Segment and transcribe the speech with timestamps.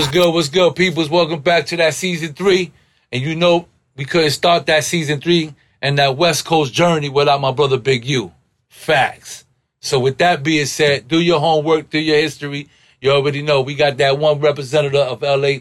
[0.00, 0.32] What's good?
[0.32, 1.10] What's good, peoples?
[1.10, 2.72] Welcome back to that season three.
[3.12, 7.38] And you know, we couldn't start that season three and that West Coast journey without
[7.38, 8.32] my brother Big U.
[8.70, 9.44] Facts.
[9.80, 12.70] So with that being said, do your homework, do your history.
[13.02, 15.58] You already know we got that one representative of LA.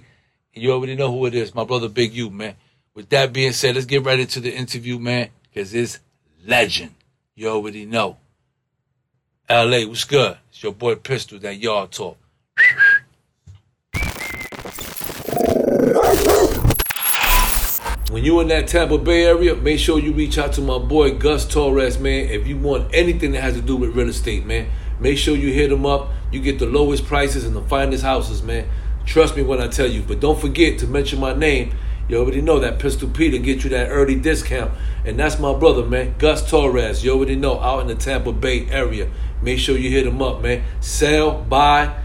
[0.53, 2.55] You already know who it is, my brother Big U, man.
[2.93, 5.99] With that being said, let's get right into the interview, man, because it's
[6.45, 6.95] legend.
[7.35, 8.15] You already know.
[9.49, 10.37] LA, what's good?
[10.47, 12.17] It's your boy Pistol, that yard talk.
[18.19, 21.11] When you in that Tampa Bay area, make sure you reach out to my boy
[21.11, 22.27] Gus Torres, man.
[22.27, 24.69] If you want anything that has to do with real estate, man,
[24.99, 26.09] make sure you hit him up.
[26.29, 28.67] You get the lowest prices and the finest houses, man.
[29.05, 30.01] Trust me when I tell you.
[30.01, 31.71] But don't forget to mention my name.
[32.09, 34.73] You already know that Pistol Peter get you that early discount.
[35.05, 36.15] And that's my brother, man.
[36.17, 37.05] Gus Torres.
[37.05, 39.09] You already know, out in the Tampa Bay area.
[39.41, 40.65] Make sure you hit him up, man.
[40.81, 41.97] Sell, buy,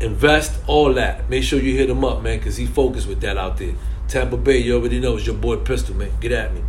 [0.00, 1.30] invest, all that.
[1.30, 3.74] Make sure you hit him up, man, because he focused with that out there.
[4.08, 6.10] Tampa Bay, you already know, it's your boy Pistol, man.
[6.20, 6.62] Get at me.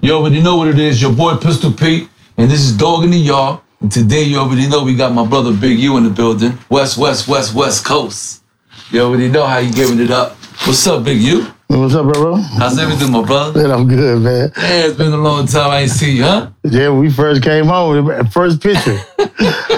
[0.00, 3.10] You already know what it is, your boy Pistol Pete, and this is Dog in
[3.10, 3.60] the Yard.
[3.80, 6.56] And today, you already know we got my brother Big U in the building.
[6.70, 8.42] West, West, West, West Coast.
[8.90, 10.32] You already know how you giving it up.
[10.64, 11.46] What's up, Big U?
[11.66, 12.36] What's up, bro?
[12.36, 13.60] How's everything, my brother?
[13.60, 14.52] Man, I'm good, man.
[14.56, 16.50] Yeah, it's been a long time I ain't see you, huh?
[16.64, 18.98] Yeah, when we first came home, the first picture.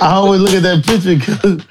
[0.00, 1.66] I always look at that picture because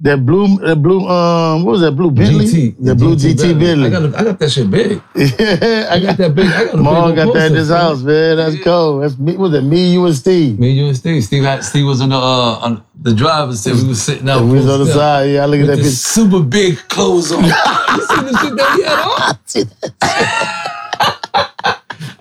[0.00, 2.46] that blue, that blue, um, what was that blue Bentley?
[2.46, 2.76] GT.
[2.84, 3.86] The blue GT, Bentley.
[3.86, 5.00] I got, I got that shit big.
[5.14, 6.46] yeah, I got that big.
[6.46, 8.36] I got big got that in this poster, house, man.
[8.36, 8.64] That's Yeah.
[8.64, 8.98] cool.
[9.00, 9.36] That's me.
[9.36, 10.58] Was it me, you, and Steve?
[10.58, 11.24] Me, you, and Steve.
[11.24, 13.74] Steve, had, Steve was on the uh, on the driver's seat.
[13.74, 14.42] We was sitting out.
[14.44, 15.24] We was on the up side.
[15.30, 15.96] Yeah, I look at that the picture.
[15.96, 17.44] super big clothes on.
[17.44, 17.56] you see
[18.22, 20.60] the shit that he had on?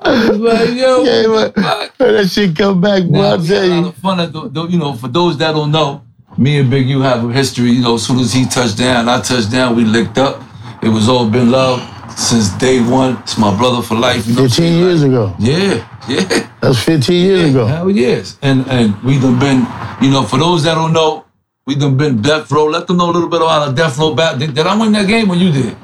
[0.06, 1.98] I was like, yo, Yeah, the fuck?
[1.98, 3.10] that shit come back, boy.
[3.12, 4.20] Now, I tell had a lot of fun.
[4.20, 6.04] At the, the- you know, for those that don't know,
[6.38, 7.72] me and Big U have a history.
[7.72, 10.42] You know, as soon as he touched down, I touched down, we licked up.
[10.82, 11.80] It was all been love
[12.18, 13.18] since day one.
[13.20, 14.28] It's my brother for life.
[14.28, 14.80] You know 15 saying?
[14.80, 15.36] years ago.
[15.40, 16.48] Yeah, yeah.
[16.62, 17.66] That's 15 years ago.
[17.66, 18.38] Hell yes.
[18.42, 19.66] And and we done been,
[20.02, 21.26] you know, for those that don't know,
[21.66, 22.66] we done been death row.
[22.66, 24.38] Let them know a little bit about the death row back.
[24.38, 25.78] Did, did I win that game when you did?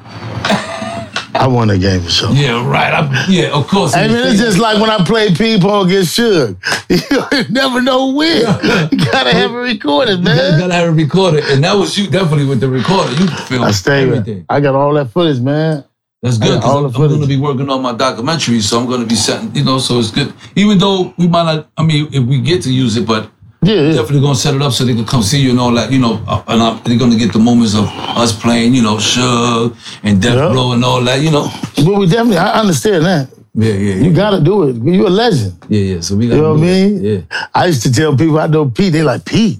[1.34, 2.32] I won that game for sure.
[2.32, 2.92] Yeah, right.
[2.92, 3.94] I'm, yeah, of course.
[3.94, 6.56] I mean, it's just like when I play ping pong against Suge.
[7.30, 8.40] You never know when.
[8.90, 10.54] You gotta have it recorded, man.
[10.54, 11.44] you gotta, have it recorded.
[11.44, 13.12] And that was you definitely with the recorder.
[13.12, 14.08] You filmed I stayed.
[14.08, 14.46] everything.
[14.48, 15.84] I got all that footage, man.
[16.22, 18.86] That's good all because I'm, I'm going to be working on my documentary, so I'm
[18.86, 20.34] going to be setting, you know, so it's good.
[20.54, 23.30] Even though we might not, I mean, if we get to use it, but
[23.62, 23.92] Yeah, yeah.
[23.92, 25.92] definitely going to set it up so they can come see you and all that,
[25.92, 26.14] you know,
[26.48, 27.84] and I'm, they're going to get the moments of
[28.16, 30.52] us playing, you know, Suge and Death Yeah.
[30.54, 31.50] Row and all that, you know.
[31.76, 33.28] But we definitely, I understand that.
[33.52, 34.76] Yeah, yeah, You gotta do it.
[34.76, 35.58] You're a legend.
[35.68, 36.00] yeah, yeah.
[36.00, 37.02] So we got You know what I mean?
[37.04, 37.20] Yeah.
[37.52, 39.58] I used to tell people I know Pete, they like, Pete,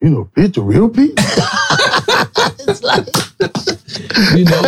[0.00, 1.12] you know Pete, the real Pete?
[1.16, 3.06] it's like,
[4.34, 4.62] You know,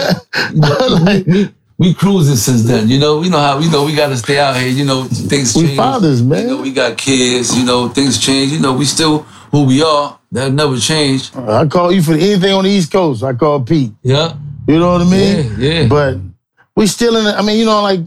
[0.52, 3.22] you know we, we, we cruising since then, you know.
[3.22, 5.70] You know how, you know, we got to stay out here, you know, things change.
[5.70, 6.42] we fathers, man.
[6.42, 8.52] You know, we got kids, you know, things change.
[8.52, 10.18] You know, we still who we are.
[10.30, 11.34] That never changed.
[11.34, 13.24] I call you for anything on the East Coast.
[13.24, 13.92] I call Pete.
[14.02, 14.36] Yeah.
[14.68, 15.58] You know what I mean?
[15.58, 15.88] Yeah, yeah.
[15.88, 16.18] But
[16.76, 17.34] we still in it.
[17.34, 18.00] I mean, you know, like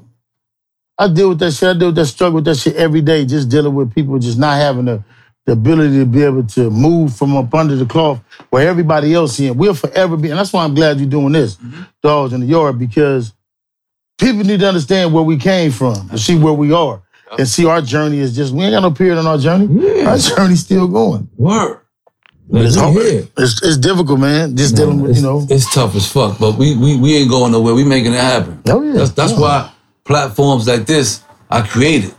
[0.97, 1.69] I deal with that shit.
[1.69, 4.37] I deal with that struggle with that shit every day, just dealing with people just
[4.37, 5.03] not having the,
[5.47, 8.21] the ability to be able to move from up under the cloth
[8.51, 9.57] where everybody else in.
[9.57, 11.81] We'll forever be, and that's why I'm glad you're doing this, mm-hmm.
[12.03, 13.33] Dogs in the Yard, because
[14.23, 17.01] people need to understand where we came from and see where we are.
[17.37, 19.65] And see our journey is just, we ain't got no period on our journey.
[19.81, 20.11] Yeah.
[20.11, 21.27] Our journey's still going.
[21.35, 21.79] Word.
[22.47, 22.95] But it's hard.
[22.95, 24.55] It's, it's difficult, man.
[24.55, 25.47] Just dealing with you know.
[25.49, 27.73] it's tough as fuck, but we we, we ain't going nowhere.
[27.73, 28.61] We making it happen.
[28.67, 28.93] Oh, yeah.
[28.93, 29.39] That's that's Yeah.
[29.39, 29.71] why
[30.03, 32.13] platforms like this are created.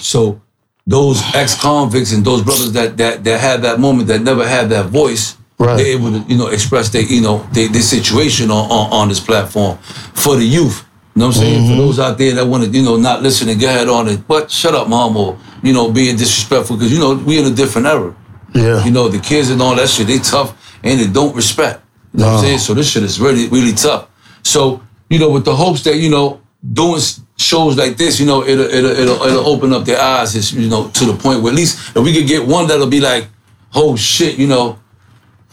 [0.00, 0.40] So
[0.86, 4.86] those ex-convicts and those brothers that that that had that moment that never had that
[4.86, 5.76] voice, Right.
[5.76, 9.08] they're able to, you know, express their, you know, their, their situation on, on on
[9.08, 9.78] this platform
[10.14, 10.84] for the youth.
[11.14, 11.64] You know what I'm saying?
[11.64, 11.76] Mm-hmm.
[11.76, 14.08] For those out there that want to, you know, not listen and get ahead on
[14.08, 17.46] it, but shut up, mom, or you know, being disrespectful because you know we in
[17.46, 18.14] a different era.
[18.54, 18.84] Yeah.
[18.84, 21.82] You know, the kids and all that shit, they tough and they don't respect.
[22.12, 22.58] You know what I'm saying?
[22.58, 24.08] So this shit is really, really tough.
[24.42, 26.40] So, you know, with the hopes that, you know,
[26.72, 27.00] doing
[27.36, 30.68] shows like this, you know, it'll it'll it'll, it'll open up their eyes, it's, you
[30.68, 33.26] know, to the point where at least if we could get one that'll be like,
[33.74, 34.78] oh shit, you know,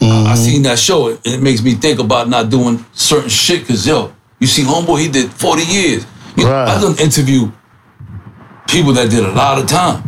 [0.00, 3.66] I seen that show, and it makes me think about not doing certain shit.
[3.66, 6.06] Cause yo, you see, homeboy, he did forty years.
[6.36, 6.68] You know, Right.
[6.68, 7.50] I done interview
[8.68, 10.02] people that did a lot of time.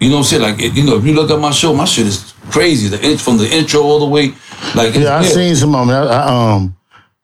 [0.00, 0.42] You know what I'm saying?
[0.42, 2.88] Like, you know, if you look at my show, my shit is crazy.
[2.88, 4.34] The in, from the intro all the way,
[4.74, 5.96] like, Yeah, I seen some of them.
[5.96, 6.76] I, I, um,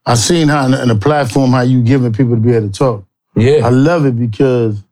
[0.07, 2.69] I seen how in the, in the platform how you giving people to be able
[2.69, 3.05] to talk.
[3.37, 4.83] yeah, I love it because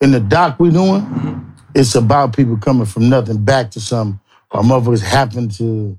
[0.00, 4.20] in the doc we doing, it's about people coming from nothing back to something.
[4.52, 5.98] Our motherfuckers happen to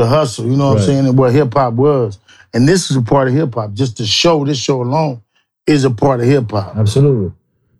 [0.00, 0.46] to hustle.
[0.46, 0.80] You know what Right.
[0.80, 1.06] I'm saying?
[1.06, 2.18] And what hip hop was.
[2.52, 3.72] And this is a part of hip hop.
[3.74, 5.22] Just the show, this show alone,
[5.66, 6.76] is a part of hip hop.
[6.76, 7.32] Absolutely.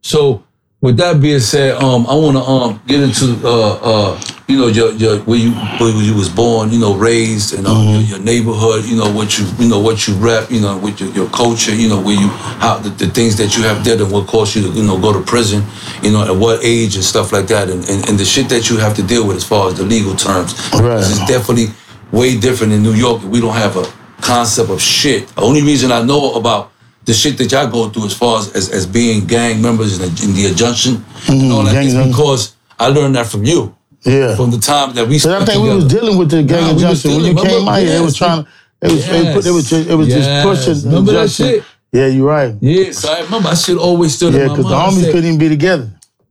[0.02, 0.44] So
[0.80, 4.66] with that being said, um, I want to um get into uh uh you know
[4.68, 8.18] your your where you where you was born, you know, raised, and um, your, your
[8.20, 11.28] neighborhood, you know what you you know what you rep, you know with your, your
[11.30, 12.28] culture, you know where you
[12.64, 14.98] how the, the things that you have did and what caused you to you know
[14.98, 15.62] go to prison,
[16.02, 18.70] you know at what age and stuff like that, and and, and the shit that
[18.70, 20.54] you have to deal with as far as the legal terms.
[20.72, 20.98] Right.
[20.98, 21.66] Is definitely
[22.12, 23.22] way different in New York.
[23.22, 23.84] We don't have a
[24.20, 25.28] concept of shit.
[25.28, 26.72] The only reason I know about
[27.04, 30.02] the shit that y'all go through as far as, as, as being gang members in
[30.02, 31.04] the, in the injunction and
[31.40, 31.52] mm-hmm.
[31.52, 33.74] all that gang is because I learned that from you.
[34.02, 34.34] Yeah.
[34.36, 36.62] From the time that we But I spent think we was dealing with the gang
[36.62, 37.98] Nah, injunction when you came out here.
[37.98, 38.50] They was trying to.
[38.82, 39.06] It was.
[39.06, 39.68] They put, it was.
[39.68, 40.24] Just, it was Yes.
[40.24, 40.90] just pushing.
[40.90, 41.64] Remember that shit?
[41.92, 42.54] Yeah, you're right.
[42.60, 44.82] Yeah, so I remember that shit always stood Yeah, in my because the mind.
[44.82, 45.90] I homies couldn't even be together.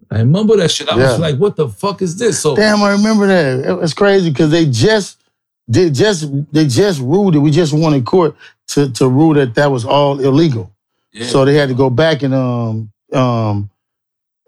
[0.09, 0.89] I remember that shit.
[0.89, 1.11] I Yeah.
[1.11, 2.39] was like, what the fuck is this?
[2.39, 3.69] So Damn, I remember that.
[3.69, 5.18] It was crazy because they just
[5.69, 7.39] they just they just ruled it.
[7.39, 8.35] We just wanted court
[8.69, 10.71] to to rule that that was all illegal.
[11.13, 11.27] yeah.
[11.27, 13.69] So they had to go back and um um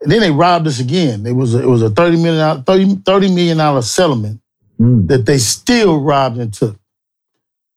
[0.01, 1.25] and then they robbed us again.
[1.27, 4.39] It was a, it was a 30 million dollar 30, 30 million dollar settlement
[4.79, 5.07] Mm.
[5.09, 6.75] that they still robbed and took.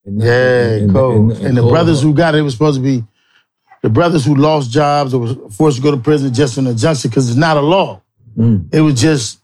[0.07, 1.15] And- Yeah, and- cold.
[1.15, 1.73] and- And, and the cold.
[1.75, 3.05] brothers who got it it was supposed to be
[3.83, 6.67] the brothers who lost jobs or was forced to go to prison just for an
[6.69, 8.01] injunction because it's not a law.
[8.39, 8.73] Mm.
[8.73, 9.39] It was just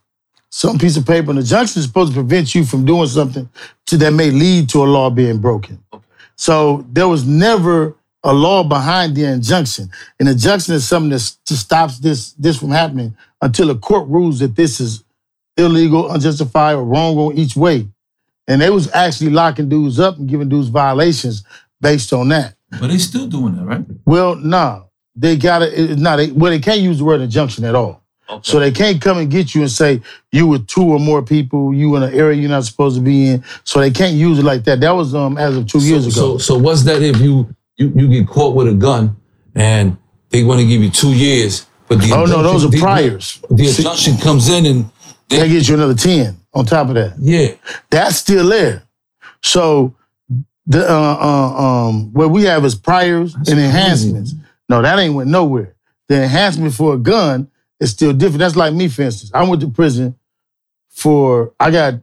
[0.49, 1.29] some piece of paper.
[1.29, 3.47] An injunction is supposed to prevent you from doing something
[3.91, 5.83] to, that may lead to a law being broken.
[6.35, 9.89] So there was never a law behind the injunction.
[10.19, 14.55] An injunction is something that stops this this from happening until a court rules that
[14.55, 15.03] this is
[15.57, 17.87] illegal, unjustified, or wrong on each way.
[18.47, 21.43] And they was actually locking dudes up and giving dudes violations
[21.79, 22.55] based on that.
[22.79, 23.85] But they still doing that, right?
[24.05, 25.99] Well, no, they got it.
[25.99, 28.00] No, they well they can't use the word injunction at all.
[28.31, 28.49] Okay.
[28.49, 30.01] So they can't come and get you and say
[30.31, 33.27] you with two or more people, you in an area you're not supposed to be
[33.27, 33.43] in.
[33.65, 34.79] So they can't use it like that.
[34.79, 36.13] That was um as of two years ago.
[36.13, 39.17] So, so what's that if you you you get caught with a gun
[39.55, 39.97] and
[40.29, 42.77] they want to give you two years, but the oh no, those are injunction- the-
[42.79, 43.41] priors.
[43.49, 44.89] The injunction comes in and
[45.27, 47.15] They get you another ten on top of that.
[47.19, 47.55] yeah,
[47.89, 48.83] That's still there.
[49.41, 49.93] So
[50.67, 53.61] the uh, uh, um what we have is priors and crazy.
[53.61, 54.33] enhancements.
[54.69, 55.75] No, that ain't went nowhere.
[56.07, 57.49] The enhancement for a gun
[57.81, 58.39] is still different.
[58.39, 59.31] That's like me, for instance.
[59.33, 60.15] I went to prison
[60.89, 61.95] for I got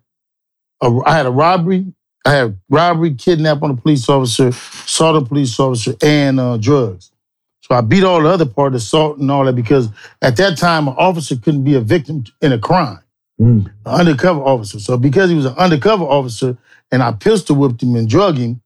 [0.82, 1.86] a, I had a robbery.
[2.26, 6.58] I had robbery, kidnap on a police officer, assault on a police officer, and uh,
[6.58, 7.10] drugs.
[7.62, 9.88] So I beat all the other part, assault and all that, because
[10.20, 13.00] at that time, an officer couldn't be a victim in a crime
[13.40, 13.66] Mm.
[13.86, 14.80] an undercover officer.
[14.80, 16.58] So because he was an undercover officer
[16.90, 18.60] and I pistol whipped him and drug him,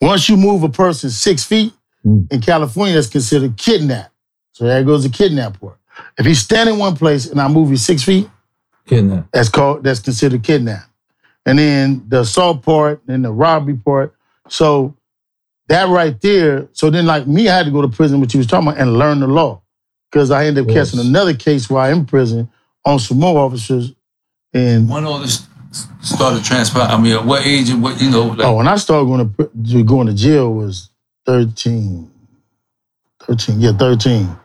[0.00, 1.72] once you move a person six feet
[2.06, 2.32] Mm.
[2.32, 4.12] in California, that's considered kidnap.
[4.52, 5.76] So there goes the kidnap part.
[6.18, 8.28] If you stand in one place and I move you six feet,
[8.86, 9.28] kidnap.
[9.32, 10.84] that's called that's considered kidnap.
[11.46, 14.14] And then the assault part and the robbery part.
[14.48, 14.94] So
[15.68, 16.68] that right there.
[16.72, 18.80] So then, like me, I had to go to prison, which you was talking about,
[18.80, 19.60] and learn the law,
[20.10, 20.90] because I ended up Of course.
[20.92, 22.50] catching another case while in prison
[22.84, 23.92] on some more officers.
[24.54, 25.46] And When all this
[26.00, 28.76] started transpiring, I mean, at what age and what you know, like, oh, when I
[28.76, 30.90] started going to to going to jail was
[31.26, 32.10] 13.
[33.26, 34.36] 13, yeah, 13.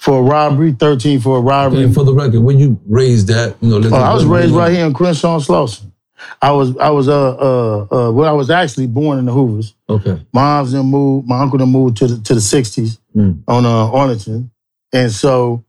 [0.00, 1.82] For a robbery, 13 for a robbery.
[1.84, 4.72] and for the record, when you raised that, you know, Oh, I was raised right
[4.72, 5.92] here in Crenshaw and Slauson.
[6.40, 9.74] I was I was uh uh uh well I was actually born in the Hoovers.
[9.90, 10.18] Okay.
[10.32, 13.42] Mom's then moved, my uncle then moved to the to the sixties Mm.
[13.48, 14.50] on uh Arlington.
[14.92, 15.64] And so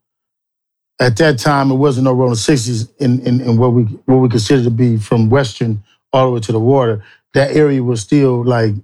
[0.99, 4.29] at that time it wasn't no the sixties in, in in what we what we
[4.29, 5.83] consider to be from western
[6.13, 7.03] all the way to the water.
[7.33, 8.75] That area was still like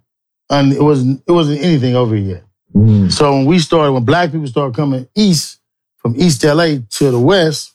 [0.50, 2.44] un, it wasn't it wasn't anything over here yet.
[2.78, 3.12] Mm.
[3.12, 5.60] So when we started, when black people started coming east
[5.98, 7.74] from East LA to the west,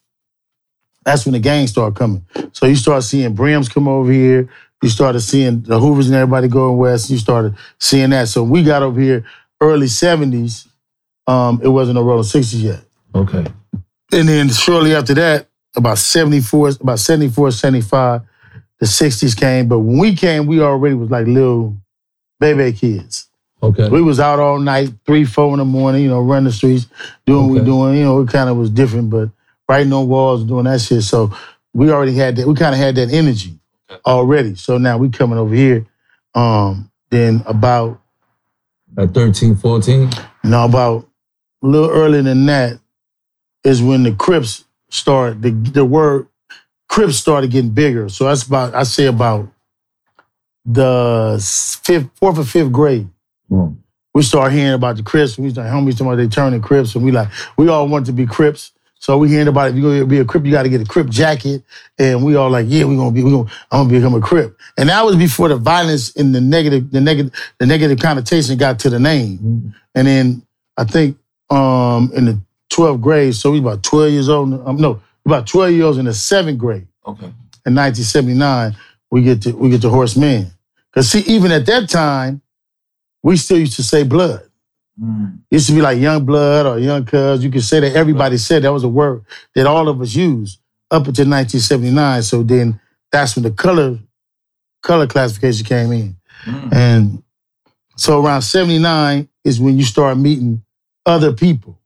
[1.05, 2.25] that's when the gangs started coming.
[2.53, 4.49] So you start seeing Brims come over here.
[4.83, 7.11] You started seeing the Hoovers and everybody going west.
[7.11, 8.29] You started seeing that.
[8.29, 9.25] So we got over here
[9.61, 10.69] early 70s.
[11.27, 12.81] Um, it wasn't no Rollin 60s yet.
[13.15, 13.45] Okay.
[14.13, 18.23] And then shortly after that, about 74, about 74, 75,
[18.79, 19.69] the 60s came.
[19.69, 21.77] But when we came, we already was like little
[22.39, 23.29] baby kids.
[23.63, 23.89] Okay.
[23.89, 26.87] We was out all night, three, four in the morning, you know, running the streets,
[27.27, 27.67] doing what we Okay.
[27.67, 27.97] doing.
[27.97, 29.31] You know, it kind of was different, but
[29.69, 31.03] writing on walls, doing that shit.
[31.05, 31.33] So
[31.73, 32.47] we already had that.
[32.47, 33.59] We kind of had that energy
[33.91, 34.01] Okay.
[34.07, 34.57] already.
[34.57, 35.87] So now we coming over here.
[36.35, 38.01] Um, then about
[38.97, 40.11] At 13, 14?
[40.45, 41.07] you know about
[41.63, 42.79] a little earlier than that
[43.65, 45.43] is when the Crips started.
[45.43, 46.27] The the word
[46.89, 48.09] Crips started getting bigger.
[48.09, 49.49] So that's about I say about
[50.65, 51.39] the
[51.85, 53.09] fifth, fourth or fifth grade.
[53.53, 53.77] Mm.
[54.15, 55.39] we start hearing about the Crips.
[55.39, 58.13] We start homies talking about they turning Crips, and we like we all want to
[58.13, 58.73] be Crips.
[58.99, 60.85] So we hearing about if you're gonna be a Crip, you got to get a
[60.85, 61.65] Crip jacket,
[61.99, 64.57] and we all like, yeah, we're gonna be, we gonna, I'm gonna become a Crip.
[64.79, 68.79] And that was before the violence and the negative, the negative, the negative connotation got
[68.81, 69.39] to the name.
[69.39, 69.75] Mm.
[69.97, 70.43] And then
[70.77, 71.19] I think
[71.51, 72.41] um in the
[72.73, 74.67] 12th grade, so we about 12 years old.
[74.67, 77.27] Um, no, about 12 years old in the seventh grade Okay.
[77.67, 78.77] in 1979,
[79.11, 80.47] we get to we get to Horace Mann.
[80.95, 82.42] Cause see, even at that time,
[83.23, 84.49] we still used to say blood.
[85.01, 85.39] Mm.
[85.51, 87.43] It used to be like young blood or young cuz.
[87.43, 89.25] You could say that everybody said that was a word
[89.55, 90.59] that all of us used
[90.91, 92.23] up until 1979.
[92.23, 93.99] So then that's when the color
[94.83, 96.17] color classification came in.
[96.45, 96.73] Mm.
[96.73, 97.23] And
[97.97, 100.63] so around 79 is when you start meeting
[101.07, 101.79] other people.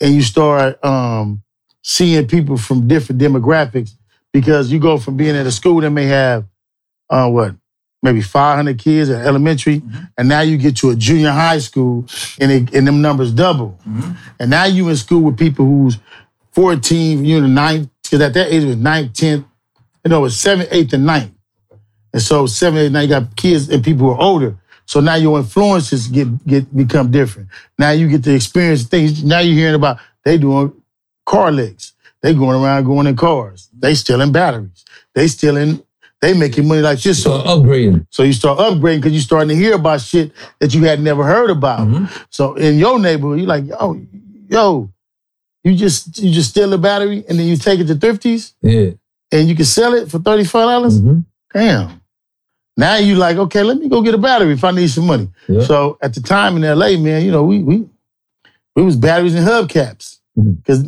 [0.00, 1.42] And you start um,
[1.82, 3.92] seeing people from different demographics
[4.32, 6.44] because you go from being at a school that may have
[7.10, 7.54] uh, what,
[8.02, 10.08] maybe 500 kids at elementary, Mhm.
[10.16, 12.06] and now you get to a junior high school
[12.40, 13.78] and, it, and them numbers double.
[13.88, 14.16] Mhm.
[14.38, 15.98] And now you in school with people who's
[16.52, 19.44] 14, you know, ninth, because at that age it was ninth, 10th,
[20.04, 21.32] you know, it was 7th, 8th, and 9th.
[22.12, 24.56] And so 7th, 8th, 9th, you got kids and people who are older.
[24.86, 27.48] So now your influences get get become different.
[27.78, 29.22] Now you get to experience things.
[29.22, 30.72] Now you're hearing about they doing
[31.26, 31.92] car legs.
[32.22, 33.68] They going around going in cars.
[33.78, 34.84] They stealing batteries.
[35.14, 35.82] They stealing,
[36.20, 37.22] they making money like this.
[37.22, 38.06] So upgrading.
[38.10, 41.24] so you start upgrading because you're starting to hear about shit that you had never
[41.24, 41.80] heard about.
[41.86, 42.08] Mhm.
[42.30, 44.00] So in your neighborhood, you're like, yo,
[44.48, 44.90] yo,
[45.64, 48.90] you just you just steal a battery and then you take it to thrifties Yeah.
[49.32, 50.52] and you can sell it for $35.
[50.52, 51.24] dollars Mhm.
[51.54, 52.00] Damn.
[52.76, 55.28] Now you like, okay, let me go get a battery if I need some money.
[55.48, 55.62] Yeah.
[55.64, 57.84] So at the time in LA, man, you know, we we
[58.76, 60.18] we was batteries and hubcaps.
[60.38, 60.64] Mhm.
[60.64, 60.80] Cause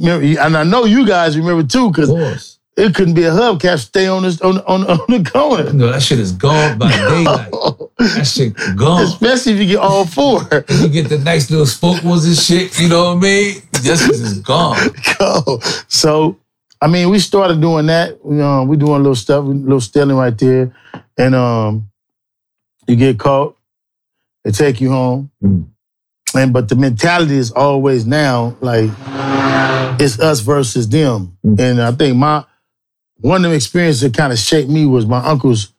[0.44, 2.58] and I know you guys remember too, because course.
[2.80, 5.72] It couldn't be a hubcap stay on this on on, on the corner.
[5.72, 7.50] No, that shit is gone by daylight.
[7.98, 9.02] That shit gone.
[9.04, 10.40] Especially if you get all four.
[10.80, 13.62] You get the nice little spoke ones and shit, you know what I mean?
[13.82, 14.78] This is gone.
[15.18, 15.58] go.
[15.88, 16.38] So,
[16.80, 18.24] I mean, we started doing that.
[18.24, 20.74] We, um, we doing a little stuff, a little stealing right there,
[21.18, 21.90] and um,
[22.86, 23.56] you get caught,
[24.44, 25.66] they take you home, Mm.
[26.34, 28.90] and but the mentality is always now like
[30.00, 31.60] it's us versus them, Mm.
[31.60, 32.44] and I think my
[33.20, 35.72] one of the experiences that kind of shaped me was my uncles.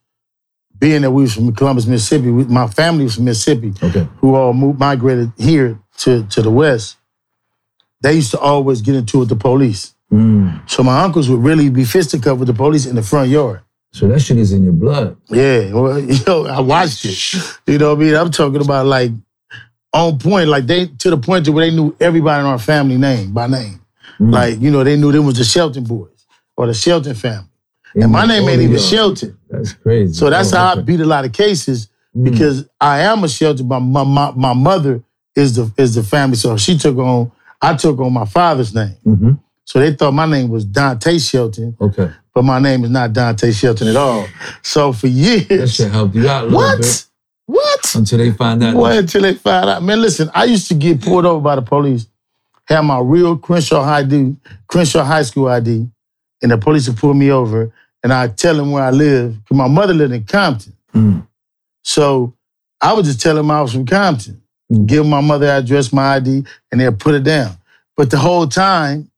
[0.77, 4.07] Being that we was from Columbus, Mississippi, we, my family was from Mississippi Okay.
[4.17, 6.98] who all moved, migrated here to, to the West,
[8.01, 9.93] they used to always get into it with the police.
[10.12, 10.67] Mm.
[10.67, 13.62] So my uncles would really be fisticuffed with the police in the front yard.
[13.91, 15.17] So that shit is in your blood.
[15.29, 17.60] Yeah, well, you know, I watched it.
[17.67, 18.15] You know what I mean?
[18.15, 19.12] I'm talking about like
[19.93, 22.98] on point, like they to the point to where they knew everybody in our family
[22.98, 23.81] name by name.
[24.19, 24.33] Mm.
[24.33, 26.20] Like, you know, they knew them was the Shelton boys
[26.62, 27.48] or the Shelton family.
[27.96, 28.77] In And my name ain't oh, even.
[28.80, 29.38] Shelton.
[29.50, 30.13] That's crazy.
[30.13, 32.25] So that's Oh, how I beat a lot of cases Mm.
[32.25, 35.01] because I am a Shelton, but my, my my mother
[35.34, 36.36] is the is the family.
[36.36, 38.98] So she took on I took on my father's name.
[39.08, 39.39] Mhm.
[39.63, 42.12] So they thought my name was Dante Shelton, Okay.
[42.34, 44.25] but my name is not Dante Shelton at all.
[44.62, 45.48] So for years.
[45.48, 46.80] That shit helped you out what?
[46.82, 47.06] bit
[47.46, 47.96] What?
[47.96, 48.74] until they find out.
[48.74, 49.82] Boy, until they found out.
[49.84, 52.08] Man, listen, I used to get pulled over by the police,
[52.65, 54.36] have my real Crenshaw High ID,
[54.68, 55.88] Crenshaw High School ID,
[56.41, 57.71] and the police would pull me over,
[58.03, 60.74] and I'd tell them where I live, because my mother lived in Compton.
[60.93, 61.27] Mm.
[61.83, 62.33] So
[62.81, 64.86] I would just tell them I was from Compton, Mm.
[64.88, 67.57] give my mother address, my ID, and they'll put it down.
[67.98, 69.10] But the whole time,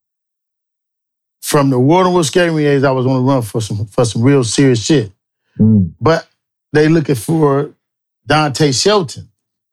[1.42, 4.44] from the Waterwood Scary days, I was on the run for some for some real
[4.44, 5.12] serious shit.
[5.60, 5.94] Mm.
[6.02, 6.28] But
[6.72, 7.72] they looking for
[8.26, 9.30] Dante Shelton,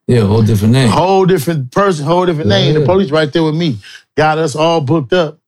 [0.07, 0.90] Yeah, a whole different name.
[0.90, 2.75] whole different person, whole different name.
[2.75, 3.78] The police right there with me
[4.16, 5.38] got us all booked up,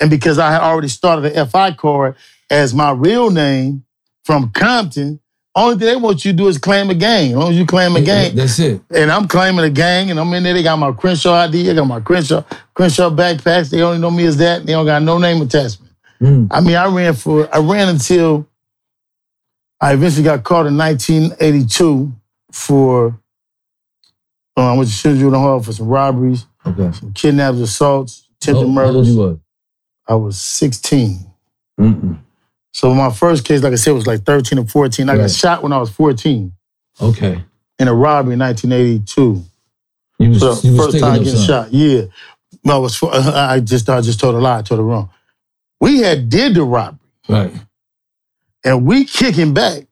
[0.00, 2.16] and because I had already started an FI card
[2.50, 3.84] as my real name
[4.24, 5.20] from Compton.
[5.56, 7.30] Only thing they want you to do is claim a gang.
[7.30, 8.80] As long as you claim a gang, That's it.
[8.92, 10.52] and I'm claiming a gang, and I'm in there.
[10.52, 11.70] They got my Crenshaw ID.
[11.70, 12.42] I got my Crenshaw
[12.74, 13.70] Crenshaw backpacks.
[13.70, 14.66] They only know me as that.
[14.66, 15.92] They don't got no name attachment.
[16.20, 16.48] Mm.
[16.50, 18.48] I mean, I ran for I ran until
[19.80, 22.12] I eventually got caught in 1982
[22.50, 23.16] for
[24.56, 26.90] uh, I went to Children's Hall for some robberies, Okay.
[26.98, 29.38] some kidnaps, assaults, attempted old murders.
[30.06, 31.18] I was 16.
[31.80, 32.18] Mm-mm.
[32.72, 35.08] So my first case, like I said, was like 13 or 14.
[35.08, 36.52] I got shot when I was 14.
[37.00, 37.42] Okay.
[37.78, 39.42] in a robbery in 1982.
[40.20, 41.72] You was, So you first time getting shot.
[41.72, 42.02] Yeah.
[42.64, 43.02] No, it was.
[43.02, 44.58] I just I just told a lie.
[44.58, 45.10] I told it wrong.
[45.80, 47.52] We had did the robbery Right.
[48.64, 49.86] and we kicking back,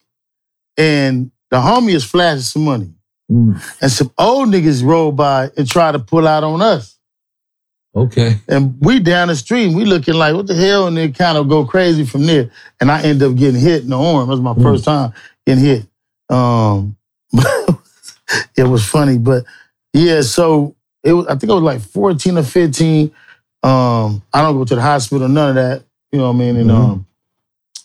[0.77, 2.95] and the homie is flashing some money,
[3.31, 3.61] Mm.
[3.83, 6.97] and some old niggas roll by and try to pull out on us.
[7.95, 8.39] Okay.
[8.49, 10.87] And we down the street, and we looking like, what the hell?
[10.87, 12.51] And they kind of go crazy from there.
[12.81, 14.27] And I end up getting hit in the arm.
[14.27, 14.63] That was my Mm.
[14.63, 15.13] first time
[15.47, 15.87] getting hit.
[16.31, 16.97] Um,
[18.57, 19.45] it was funny, but
[19.93, 20.23] yeah.
[20.23, 21.27] So it was.
[21.27, 23.13] I think I was like fourteen or fifteen.
[23.63, 25.85] Um, I don't go to the hospital, none of that.
[26.11, 26.57] You know what I mean?
[26.57, 26.75] And Mhm.
[26.75, 27.07] um,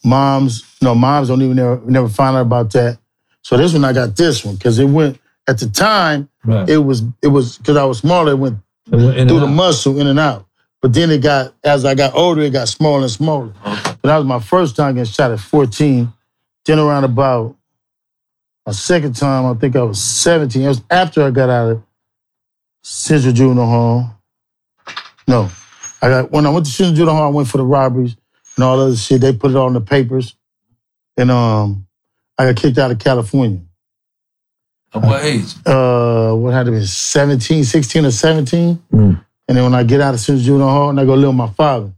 [0.03, 2.97] moms, no, moms don't even never never find out about that.
[3.41, 6.29] So this one, I got this one because it went at the time.
[6.45, 6.67] Right.
[6.69, 8.31] It was it was because I was smaller.
[8.31, 8.57] It went
[8.91, 9.53] It went in through the out.
[9.53, 10.46] muscle in and out.
[10.82, 13.53] But then it got, as I got older, it got smaller and smaller.
[13.63, 16.13] But that was my first time getting shot at 14.
[16.65, 17.56] Then around about
[18.65, 20.62] my second time, I think I was 17.
[20.62, 21.84] It was after I got out of
[22.84, 24.22] Central Juvenile Hall.
[25.27, 25.50] No,
[26.01, 28.15] I got when I went to Central Juvenile Hall, I went for the robberies
[28.56, 29.22] and all other shit.
[29.22, 30.36] They put it all in the papers,
[31.17, 31.88] and um,
[32.38, 33.62] I got kicked out of California.
[34.94, 35.53] At what age?
[35.66, 38.75] Uh, what had to be 17, 16 or 17.
[38.94, 39.25] Mm.
[39.50, 41.35] And then when I get out of Central Juvenile Hall, and I go live with
[41.35, 41.92] my father.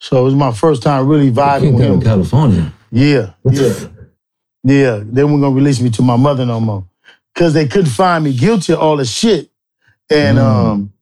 [0.00, 2.02] So it was my first time really vibing King with down in him.
[2.06, 2.72] California.
[2.92, 3.92] Yeah, What's yeah, up?
[4.64, 5.02] yeah.
[5.04, 6.84] They weren't gonna release me to my mother no more.
[7.34, 9.50] Cause they couldn't find me guilty of all the shit.
[10.10, 10.42] And Mm.
[10.42, 10.92] um,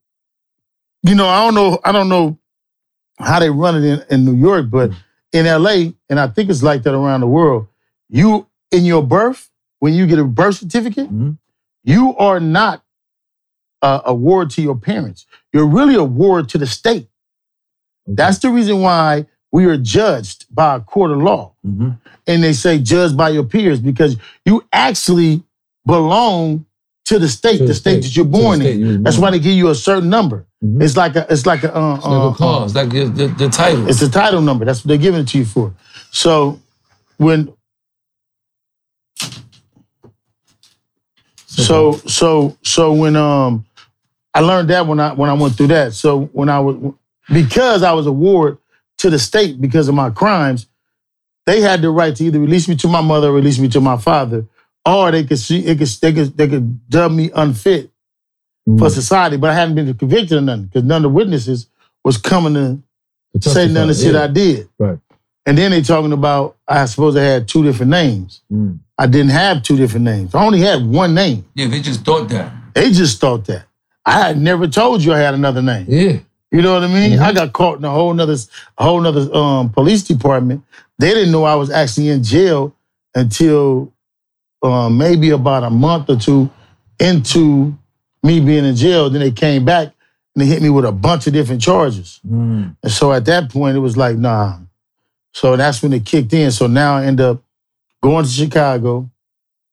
[1.03, 2.39] you know, I don't know, I don't know
[3.19, 4.91] how they run it in, in New York, but
[5.33, 7.67] in LA, and I think it's like that around the world,
[8.09, 9.51] you in your birth,
[9.85, 11.37] when you get a birth certificate, Mhm.
[11.95, 12.83] you are not
[13.83, 15.27] a, a ward to your parents.
[15.53, 17.07] You're really a ward to the state.
[18.07, 21.53] That's the reason why we are judged by a court of law.
[21.67, 21.99] Mhm.
[22.27, 24.17] And they say judged by your peers because
[24.47, 25.43] you actually
[25.85, 26.65] belong
[27.11, 28.81] to the state, To the state, that you're born in.
[28.81, 30.47] you was That's born why they give you a certain number.
[30.65, 30.83] Mhm.
[30.83, 33.27] It's like a, it's like a, uh, It's like uh, a cause, like the, the,
[33.43, 33.87] the title.
[33.91, 34.65] it's a title number.
[34.65, 35.75] That's what they're giving it to you for.
[36.11, 36.59] So
[37.19, 37.53] when
[41.63, 43.65] so so so when um
[44.35, 45.95] I learned that when I when I went through that.
[45.95, 46.77] So when I was
[47.33, 48.59] because I was a ward
[48.99, 50.67] to the state because of my crimes,
[51.47, 53.81] they had the right to either release me to my mother or release me to
[53.81, 54.45] my father,
[54.85, 57.91] or they could see it could they could they could dub me unfit
[58.67, 58.79] Mm.
[58.79, 59.37] for society.
[59.37, 61.67] But I hadn't been convicted of nothing because none of the witnesses
[62.03, 64.23] was coming to To say none of the shit yeah.
[64.25, 64.69] I did.
[64.79, 64.99] Right.
[65.45, 68.41] And then they talking about I suppose I had two different names.
[68.51, 68.79] Mm.
[68.99, 70.35] I didn't have two different names.
[70.35, 71.45] I only had one name.
[71.55, 72.53] Yeah, they just thought that.
[72.75, 73.67] They just thought that.
[74.07, 75.87] I had never told you I had another name.
[75.89, 76.19] Yeah.
[76.53, 77.19] You know what I mean?
[77.19, 77.23] Mhm.
[77.23, 78.37] I got caught in a whole nother,
[78.79, 80.63] a whole nother um, police department.
[80.99, 82.75] They didn't know I was actually in jail
[83.15, 83.93] until
[84.63, 86.49] um, maybe about a month or two
[87.01, 87.77] into
[88.23, 89.11] me being in jail.
[89.11, 89.89] Then they came back
[90.35, 92.21] and they hit me with a bunch of different charges.
[92.29, 92.77] Mm.
[92.83, 94.59] And so at that point, it was like, nah.
[95.33, 96.53] So that's when it kicked in.
[96.53, 97.43] So now I end up
[98.05, 99.11] going to Chicago.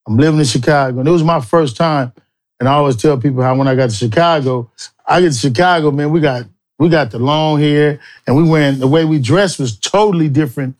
[0.07, 0.99] I'm living in Chicago.
[0.99, 2.13] And it was my first time.
[2.59, 4.71] And I always tell people how when I got to Chicago,
[5.05, 6.45] I get to Chicago, man, we got
[6.79, 10.75] we got the long hair and we wearing the way we dressed was totally different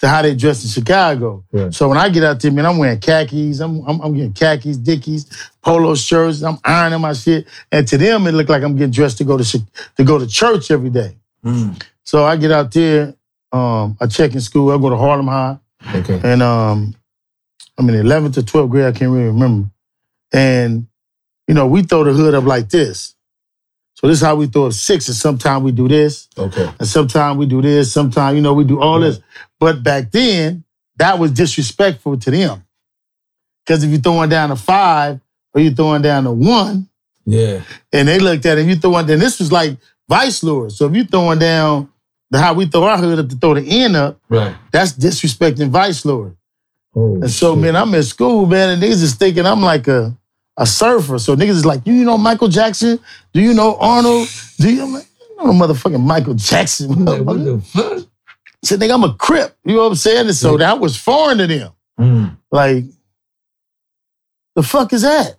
[0.00, 1.44] to how they dressed in Chicago.
[1.52, 1.72] Right.
[1.72, 3.60] So when I get out there, man, I'm wearing khakis.
[3.60, 5.30] I'm, I'm I'm getting khakis, dickies,
[5.62, 6.42] polo shirts.
[6.42, 7.46] I'm ironing my shit.
[7.70, 9.44] And to them, it looked like I'm getting dressed to go to
[9.96, 11.16] to go to church every day.
[11.44, 11.80] Mm.
[12.02, 13.14] So I get out there.
[13.52, 14.72] Um, I check in school.
[14.72, 15.58] I go to Harlan High,
[15.94, 16.20] Okay.
[16.24, 16.94] and um,
[17.78, 18.84] I'm in 11th or 12th grade.
[18.86, 19.68] I can't really remember.
[20.32, 20.86] And
[21.48, 23.14] you know, we throw the hood up like this.
[23.94, 25.08] So this is how we throw up six.
[25.08, 26.68] And sometimes we do this, Okay.
[26.78, 27.92] and sometimes we do this.
[27.92, 29.20] Sometimes you know we do all this.
[29.60, 30.64] But back then,
[30.96, 32.64] that was disrespectful to them.
[33.64, 35.20] Because if you're throwing down a five
[35.54, 36.88] or you're throwing down a one,
[37.24, 37.62] Yeah.
[37.92, 40.72] and they looked at it, if you throwing then this was like vice lord.
[40.72, 41.88] So if you're throwing down
[42.34, 44.54] the how we throw our hood up to throw the end up, Right.
[44.72, 46.36] that's disrespecting vice lord.
[46.96, 47.14] Oh.
[47.22, 47.62] And so shit.
[47.62, 50.16] man, I'm in school, man, and niggas is thinking I'm like a
[50.56, 51.18] a surfer.
[51.18, 52.98] So niggas is like, you know Michael Jackson?
[53.32, 54.28] Do you know Arnold?
[54.58, 57.04] Do you, like, you know motherfucking Michael Jackson?
[57.04, 58.06] Like, what the fuck?
[58.62, 59.56] So nigga, I'm a crip.
[59.64, 60.26] You know what I'm saying?
[60.26, 60.58] And so Yeah.
[60.66, 61.72] that was foreign to them.
[62.00, 62.36] Mm.
[62.52, 62.84] Like,
[64.54, 65.36] the fuck is that?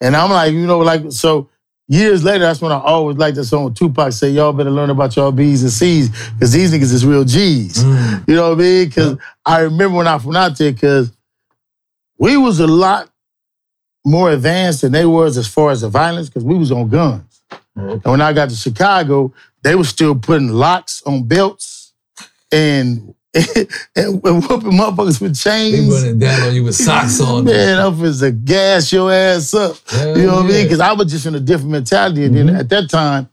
[0.00, 1.48] And I'm like, you know, like, so
[1.88, 5.16] years later, that's when I always like that song Tupac say, y'all better learn about
[5.16, 7.82] y'all B's and C's, because these niggas is real G's.
[7.82, 8.28] Mm.
[8.28, 8.88] You know what I mean?
[8.88, 11.10] Because I remember when I went out there, because
[12.18, 13.10] we was a lot
[14.04, 17.40] more advanced than they was as far as the violence, because we was on guns.
[17.50, 17.92] Okay.
[17.92, 21.92] And when I got to Chicago, they was still putting locks on belts
[22.52, 23.68] and and,
[24.24, 25.88] and whooping motherfuckers with chains.
[25.88, 27.44] They running down on you with socks on.
[27.44, 29.76] Man, I'm to gas your ass up.
[29.88, 30.64] Hell You know what I mean?
[30.64, 32.24] Because I was just in a different mentality.
[32.24, 32.58] And then Mhm.
[32.58, 33.28] at that time,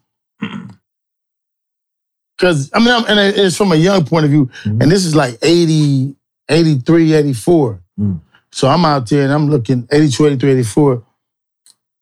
[2.38, 4.82] because I mean, I'm, and it's from a young point of view, Mhm.
[4.84, 6.16] and this is like 80,
[6.50, 7.80] 83, 84.
[8.00, 8.20] Mm.
[8.52, 11.04] So I'm out there and I'm looking 82, 83, 84.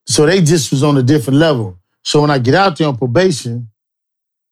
[0.08, 1.78] So they just was on a different level.
[2.04, 3.70] So when I get out there on probation,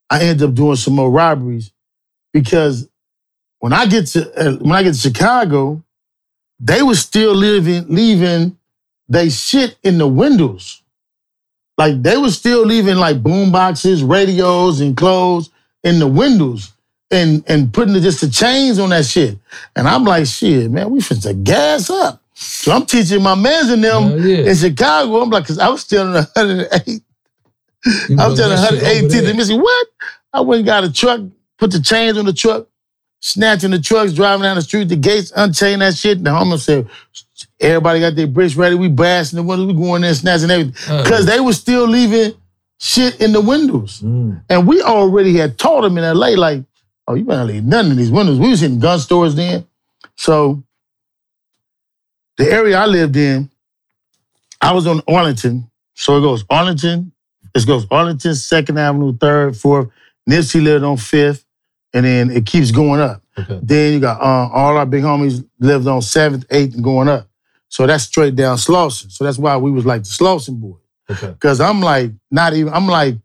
[0.09, 1.71] I end up doing some more robberies
[2.33, 2.87] because
[3.61, 5.81] when I get to uh, when I get to Chicago,
[6.59, 8.57] they was still living leaving
[9.07, 10.81] they shit in the windows.
[11.77, 15.51] Like they was still leaving like boom boxes, radios, and clothes
[15.83, 16.73] in the windows
[17.11, 19.37] and and putting the, just the chains on that shit.
[19.75, 22.19] And I'm like, shit, man, we finna gas up.
[22.33, 24.49] So I'm teaching my mans and them yeah.
[24.49, 25.21] in Chicago.
[25.21, 27.03] I'm like, cause I was still in 108.
[28.09, 29.29] You I was still telling that shit over 118 there.
[29.29, 29.87] and Missy, what?
[30.33, 31.21] I went and got a truck,
[31.59, 32.67] put the chains on the truck,
[33.21, 36.21] snatching the trucks, driving down the street, the gates, unchain that shit.
[36.23, 36.89] The homies said,
[37.59, 38.75] everybody got their bricks ready.
[38.75, 40.93] We blasting the windows, we going there, snatching everything.
[40.93, 41.03] Uh.
[41.03, 42.33] Because they was still leaving
[42.79, 44.01] shit in the windows.
[44.01, 44.43] Mm.
[44.49, 46.63] And we already had taught them in LA, like,
[47.07, 48.39] oh, you better leave nothing in these windows.
[48.39, 49.65] We was in gun stores then.
[50.15, 50.63] So
[52.37, 53.49] the area I lived in,
[54.59, 55.69] I was on Arlington.
[55.93, 57.11] So it goes Arlington,
[57.53, 59.89] it goes Arlington, Second Avenue, Third, Fourth.
[60.27, 61.45] Nipsey lived on Fifth,
[61.93, 63.21] and then it keeps going up.
[63.37, 63.59] Okay.
[63.63, 67.27] Then you got uh, all our big homies lived on Seventh, Eighth, and going up.
[67.69, 69.11] So that's straight down Slauson.
[69.11, 70.79] So that's why we was like the Slauson boys.
[71.09, 71.33] Okay.
[71.39, 73.15] Cause I'm like, not even, I'm like,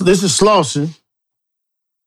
[0.00, 0.88] this is Slauson.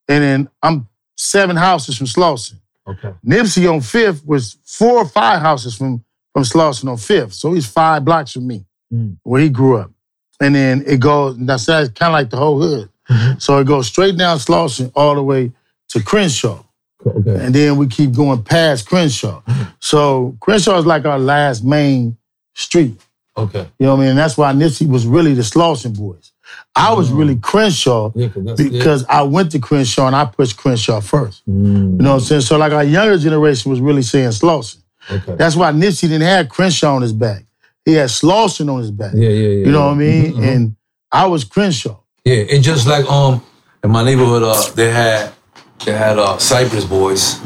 [0.07, 0.87] And then I'm
[1.17, 2.55] seven houses from Slauson.
[2.87, 3.13] Okay.
[3.25, 7.33] Nipsey on Fifth was four or five houses from, from Slauson on Fifth.
[7.33, 9.17] So he's five blocks from me, Mm.
[9.21, 9.91] where he grew up.
[10.41, 12.89] And then it goes, that's, that's kind of like the whole hood.
[13.07, 13.39] Mhm.
[13.39, 15.51] So it goes straight down Slauson all the way
[15.89, 16.63] to Crenshaw.
[17.06, 17.45] Okay.
[17.45, 19.41] And then we keep going past Crenshaw.
[19.80, 22.17] So Crenshaw is like our last main
[22.54, 22.99] street.
[23.38, 23.65] Okay.
[23.80, 24.10] You know what I mean?
[24.12, 26.32] And that's why Nipsey was really the Slauson boys.
[26.75, 27.15] I was Oh.
[27.15, 31.43] really Crenshaw Yeah, because I went to Crenshaw and I pushed Crenshaw first.
[31.49, 31.97] Mm.
[31.97, 32.41] You know what I'm saying?
[32.41, 34.78] So like our younger generation was really saying Slauson.
[35.10, 35.36] Okay.
[35.36, 37.43] That's why Nipsey didn't have Crenshaw on his back.
[37.86, 39.13] He had Slauson on his back.
[39.15, 39.65] yeah, yeah, yeah.
[39.67, 40.34] You know what I mean?
[40.34, 40.47] Mhm, mhm.
[40.56, 40.75] And
[41.12, 41.97] I was Crenshaw.
[42.25, 43.41] Yeah, and just like um
[43.84, 45.32] in my neighborhood, uh, they had
[45.85, 47.39] they had uh Cypress boys,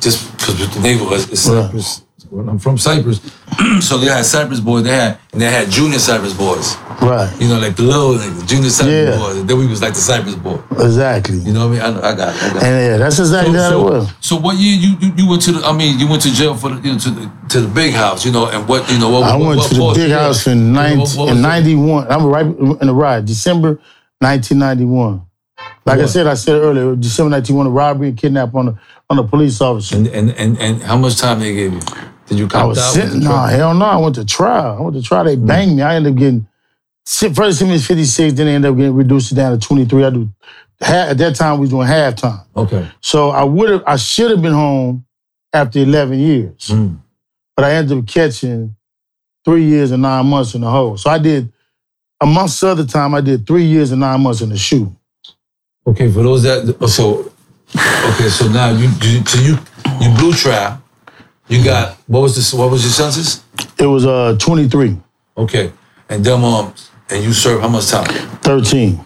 [0.00, 2.02] just because the neighborhood is Cypress.
[2.30, 3.20] Well, I'm from Cypress,
[3.80, 4.84] so they had Cypress boys.
[4.84, 6.76] They had and they had Junior Cypress boys.
[7.00, 7.32] Right.
[7.40, 9.16] You know, like the little niggas, Junior Cypress Yeah.
[9.16, 9.36] boys.
[9.38, 10.60] And then we was like the Cypress boy.
[10.72, 11.38] Exactly.
[11.38, 11.96] You know what I mean?
[12.04, 12.42] I, I got it.
[12.42, 12.62] I got it.
[12.64, 14.12] And yeah, that's exactly how it so, was.
[14.20, 15.60] so what year you, you you went to the?
[15.64, 17.94] I mean, you went to jail for the you know, to the to the big
[17.94, 19.22] house, you know, and what you know what?
[19.22, 22.06] I what, went what to the big house in, What- 19, what was in 91.
[22.12, 23.80] I'm right in the ride, December
[24.20, 25.22] 1991.
[25.84, 29.18] Like I said, I said earlier, December 1991, a robbery and kidnap on a, on
[29.18, 29.96] a police officer.
[29.96, 31.80] And, and and and how much time they gave you?
[32.26, 32.92] Did you I cop was out?
[32.92, 33.86] sitting, nah, hell no.
[33.86, 34.76] I went to trial.
[34.78, 35.24] I went to trial.
[35.24, 35.82] They banged me.
[35.82, 36.46] I ended up getting,
[37.34, 40.04] first sent me 56, then they ended up getting reduced it down to 23.
[40.04, 40.30] I do,
[40.82, 42.44] at that time, we was doing halftime.
[42.54, 42.86] Okay.
[43.00, 45.06] So I would have, I should have been home
[45.54, 46.68] after 11 years.
[46.68, 46.98] Mm.
[47.56, 48.76] but I ended up catching
[49.44, 50.98] three years and nine months in the hole.
[50.98, 51.50] So I did,
[52.20, 54.94] amongst other time, I did three years and nine months in the SHU.
[55.88, 56.10] Okay.
[56.12, 57.32] For those that So,
[57.74, 59.58] okay, so now you, you so you
[60.00, 60.82] you blew trial.
[61.48, 62.52] You got what was this?
[62.52, 63.42] What was your census?
[63.78, 64.98] It was uh 23,
[65.36, 65.72] Okay,
[66.10, 66.74] and them um
[67.10, 68.06] and you served how much time?
[68.42, 69.04] 13.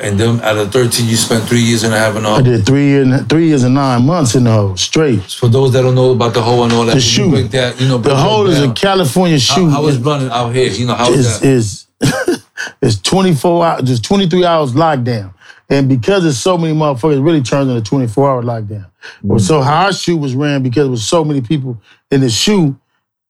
[0.00, 2.64] And them out of thirteen, you spent three years and a half and I did
[2.64, 5.20] three years, three years and nine months in the hole, straight.
[5.24, 7.78] For those that don't know about the hole and all that, The can you that,
[7.78, 8.72] you know, The hole is a?
[8.72, 9.68] California SHU.
[9.68, 10.70] How, how was running out here?
[10.70, 11.46] You know how is that?
[11.46, 11.86] is
[12.80, 15.34] it's 24 hours, just 23 hours lockdown.
[15.70, 18.90] And because there's so many motherfuckers, it really turns into a 24 hour lockdown.
[19.22, 19.46] Well, mm-hmm.
[19.46, 22.78] So how our SHU was ran because there was so many people in the SHU,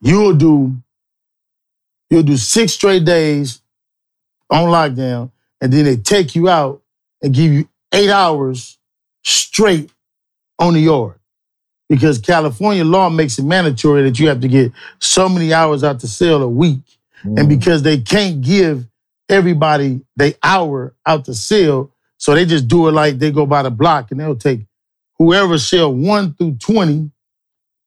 [0.01, 0.77] you'll do
[2.11, 3.61] you'll do six straight days
[4.51, 6.83] on lockdown, and then they take you out
[7.23, 8.79] and give you eight hours
[9.23, 9.90] straight
[10.59, 11.18] on the yard.
[11.88, 16.01] Because California law makes it mandatory that you have to get so many hours out
[16.01, 16.81] the cell a week.
[17.23, 17.49] And mm.
[17.49, 18.87] because they can't give
[19.29, 21.90] everybody the hour out the cell,
[22.25, 24.61] so they just do it like they go by the block and they'll take
[25.19, 27.11] whoever cell one through 20,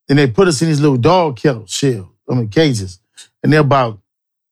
[0.10, 3.00] and they put us in these little dog kettle shell, I mean cages.
[3.42, 3.98] And they're about,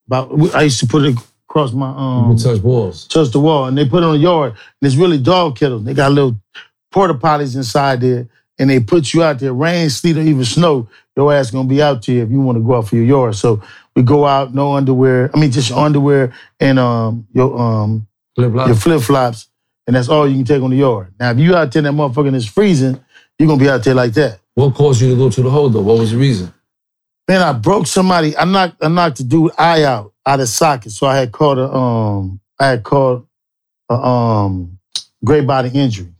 [0.08, 1.15] about I used to put it
[1.48, 3.06] across my um touch walls.
[3.08, 5.84] touch the wall, and they put it on the yard, and it's really dog kettles.
[5.84, 6.36] They got little
[6.91, 10.89] porta potties inside there, and they put you out there, rain, sleet, or even snow.
[11.15, 13.36] Your ass gonna be out there if you want to go out for your yard.
[13.36, 13.62] So
[13.95, 15.30] we go out, no underwear.
[15.32, 18.67] I mean, just your underwear and um your um Flip flop.
[18.67, 19.48] your flip flops,
[19.88, 21.13] and that's all you can take on the yard.
[21.19, 23.00] Now, if you out there, that motherfucker is freezing,
[23.38, 24.39] you're gonna be out there like that.
[24.56, 25.82] What caused you to go to the hole though?
[25.82, 26.54] What was the reason?
[27.28, 28.36] Man, I broke somebody.
[28.38, 30.91] I knocked I knocked the dude eye out out of socket.
[30.91, 33.26] So I had caught a um I had caught
[33.89, 34.80] a um
[35.24, 36.13] great body injury.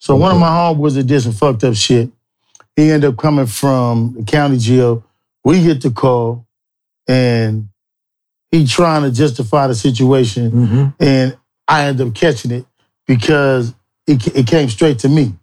[0.00, 2.10] So one of my homeboys that did some fucked up shit.
[2.76, 5.04] He ended up coming from the county jail.
[5.44, 6.46] We get the call,
[7.06, 7.68] and
[8.50, 10.86] he trying to justify the situation, Mm-hmm.
[11.00, 11.36] and
[11.68, 12.66] I end up catching it
[13.16, 13.74] because
[14.06, 15.34] it, it came straight to me.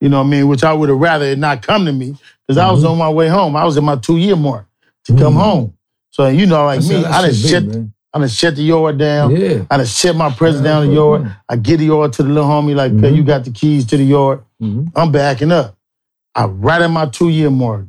[0.00, 0.48] You know what I mean?
[0.48, 2.90] Which I would have rather it not come to me because I was Mhm.
[2.90, 3.56] on my way home.
[3.56, 4.66] I was at my two year mark
[5.04, 5.40] to come Mhm.
[5.42, 5.72] home.
[6.10, 7.92] So you know, like That's me, I done shut, man.
[8.12, 9.34] I done shut the yard down.
[9.36, 9.62] Yeah.
[9.70, 11.22] I done shut my present Yeah, down the yard.
[11.22, 11.36] sure.
[11.48, 13.16] I get the yard to the little homie, like, "Hey, Mhm.
[13.16, 14.40] you got the keys to the yard.
[14.62, 14.92] Mhm.
[14.94, 15.76] I'm backing up.
[16.34, 17.86] I right at my two year mark.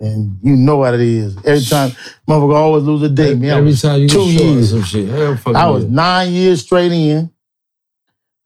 [0.00, 1.36] And you know what it is.
[1.44, 1.92] Every time,
[2.28, 3.50] motherfucker always lose a day, man.
[3.58, 4.70] Every time you two get short or years.
[4.70, 5.08] some shit.
[5.54, 7.30] I was nine years straight in.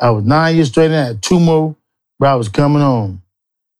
[0.00, 1.76] I was nine years straight and I had two more,
[2.18, 3.22] but I was coming home.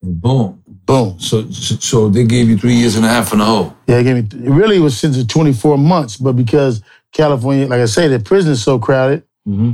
[0.02, 0.62] Boom.
[0.66, 1.18] Boom.
[1.18, 3.76] So, so they gave you three years and a half in the hole.
[3.86, 4.46] Yeah, it gave me.
[4.46, 8.52] It really was since the 24 months, but because California, like I say, the prison
[8.52, 9.72] is so crowded, Mm-hmm.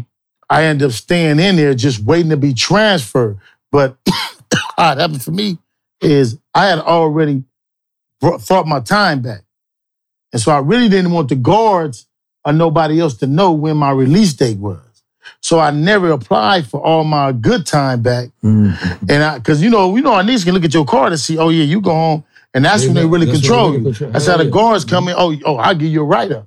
[0.50, 3.38] I ended up staying in there just waiting to be transferred.
[3.70, 3.96] But
[4.74, 5.58] what happened for me
[6.00, 7.44] is I had already
[8.20, 9.42] brought, fought my time back.
[10.32, 12.06] And so I really didn't want the guards
[12.44, 14.80] or nobody else to know when my release date was.
[15.40, 18.28] So I never applied for all my good time back.
[18.42, 19.04] Mm-hmm.
[19.08, 21.20] And I, cause you know, you know, our niece can look at your card and
[21.20, 22.24] see, oh yeah, you go home.
[22.54, 23.82] And that's when they really control you.
[23.82, 25.14] control- That's how the guards come in.
[25.16, 26.46] Oh, oh, I'll give you a write up.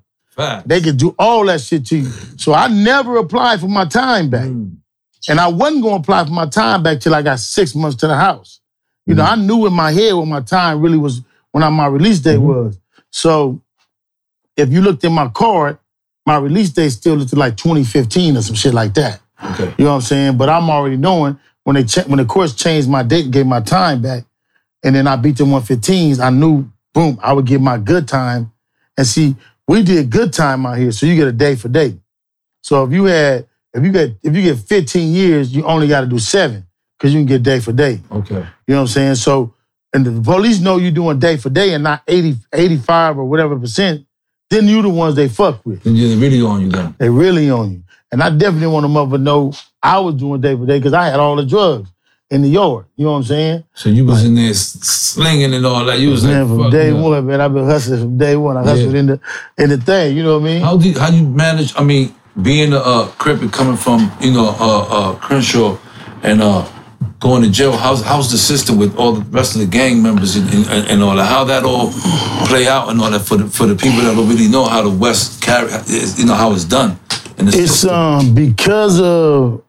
[0.66, 2.10] They can do all that shit to you.
[2.38, 4.46] So I never applied for my time back.
[4.46, 4.76] Mm.
[5.28, 7.98] And I wasn't going to apply for my time back till I got six months
[7.98, 8.60] to the house.
[9.08, 11.88] You know, I knew in my head what my time really was, when I, my
[11.88, 12.42] release date Mhm.
[12.66, 12.80] was.
[13.12, 13.62] So
[14.58, 15.80] if you looked at my card,
[16.26, 19.22] my release date still looked like 2015 or some shit like that.
[19.44, 19.74] Okay.
[19.78, 20.38] You know what I'm saying?
[20.38, 23.60] But I'm already knowing when they when the courts changed my date, and gave my
[23.60, 24.24] time back,
[24.84, 28.52] and then I beat the 115s, I knew, boom, I would get my good time.
[28.98, 29.36] And see,
[29.68, 31.98] we did good time out here, so you get a day for day.
[32.62, 36.02] So if you had, if you get, if you get 15 years, you only got
[36.02, 36.66] to do seven
[36.98, 38.00] because you can get day for day.
[38.12, 38.36] Okay.
[38.36, 39.16] You know what I'm saying?
[39.16, 39.54] So,
[39.92, 43.58] and the police know you're doing day for day and not 80, 85 or whatever
[43.58, 44.05] percent,
[44.50, 45.84] then you the ones they fuck with.
[45.84, 46.96] Then you're really on you then.
[46.98, 47.84] They really on you.
[48.12, 51.06] And I definitely want them to know I was doing day for day because I
[51.10, 51.90] had all the drugs
[52.30, 52.86] in the yard.
[52.96, 53.64] You know what I'm saying?
[53.74, 56.00] So you was in there slinging and all that.
[56.00, 57.02] You was man, like, from day yeah.
[57.02, 58.58] one, man, I've been hustling from day one.
[58.58, 59.00] I hustled Yeah.
[59.00, 59.20] in the
[59.58, 60.62] in the thing, you know what I mean?
[60.62, 61.74] How do you, how do you manage?
[61.76, 65.78] I mean, being a uh, crip and coming from you know uh, uh, Crenshaw
[66.24, 66.68] and uh,
[67.20, 67.72] going to jail.
[67.72, 71.04] How's how's the system with all the rest of the gang members and, and, and
[71.04, 71.26] all that?
[71.26, 71.92] How that all
[72.48, 74.82] play out and all that for the for the people that don't really know how
[74.82, 75.70] the West carry,
[76.18, 77.00] you know how it's done.
[77.38, 79.64] And It's um because of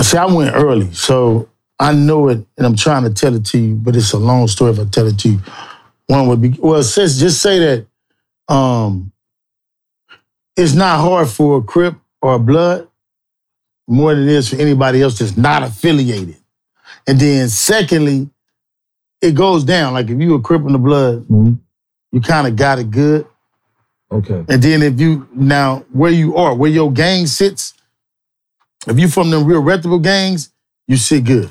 [0.00, 3.58] see, I went early, so I know it, and I'm trying to tell it to
[3.58, 5.40] you, but it's a long story if I tell it to you.
[6.06, 9.12] One would be well, sis, just say that um
[10.56, 12.88] it's not hard for a Crip or a Blood
[13.86, 16.36] more than it is for anybody else that's not affiliated.
[17.06, 18.28] And then secondly,
[19.20, 19.92] it goes down.
[19.94, 21.58] Like if you a Crip in the Blood, Mhm.
[22.12, 23.26] you kind of got it good.
[24.10, 27.74] okay, And then if you now where you are, where your gang sits,
[28.86, 30.50] if you from them real reputable gangs,
[30.86, 31.50] you sit good.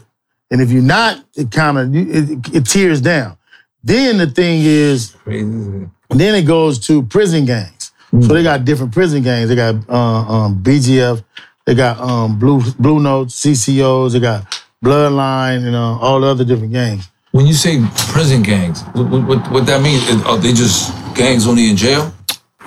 [0.51, 3.37] And if you're not, it kind of it, it tears down.
[3.83, 7.91] Then the thing is, then it goes to prison gangs.
[8.11, 9.49] So they got different prison gangs.
[9.49, 11.21] They got uh, um, BGF,
[11.65, 14.45] they got um, Blue Blue Notes, CCOs, they got
[14.83, 17.09] Bloodline, and uh, all the other different gangs.
[17.31, 20.03] When you say prison gangs, what what, what, that means?
[20.25, 22.13] Are they just gangs only in jail?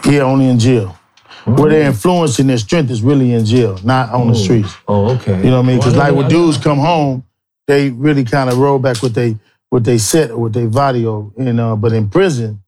[0.05, 0.95] Yeah, only in jail.
[1.45, 4.75] Where their influence and their strength is really in jail, not on the streets.
[4.87, 5.39] Oh, okay.
[5.39, 5.79] You know what I mean?
[5.79, 7.25] Because Well, like when dudes come home,
[7.67, 9.37] they really kind of roll back what they
[9.71, 11.33] what they set or what they video.
[11.39, 12.63] And uh, but in prison,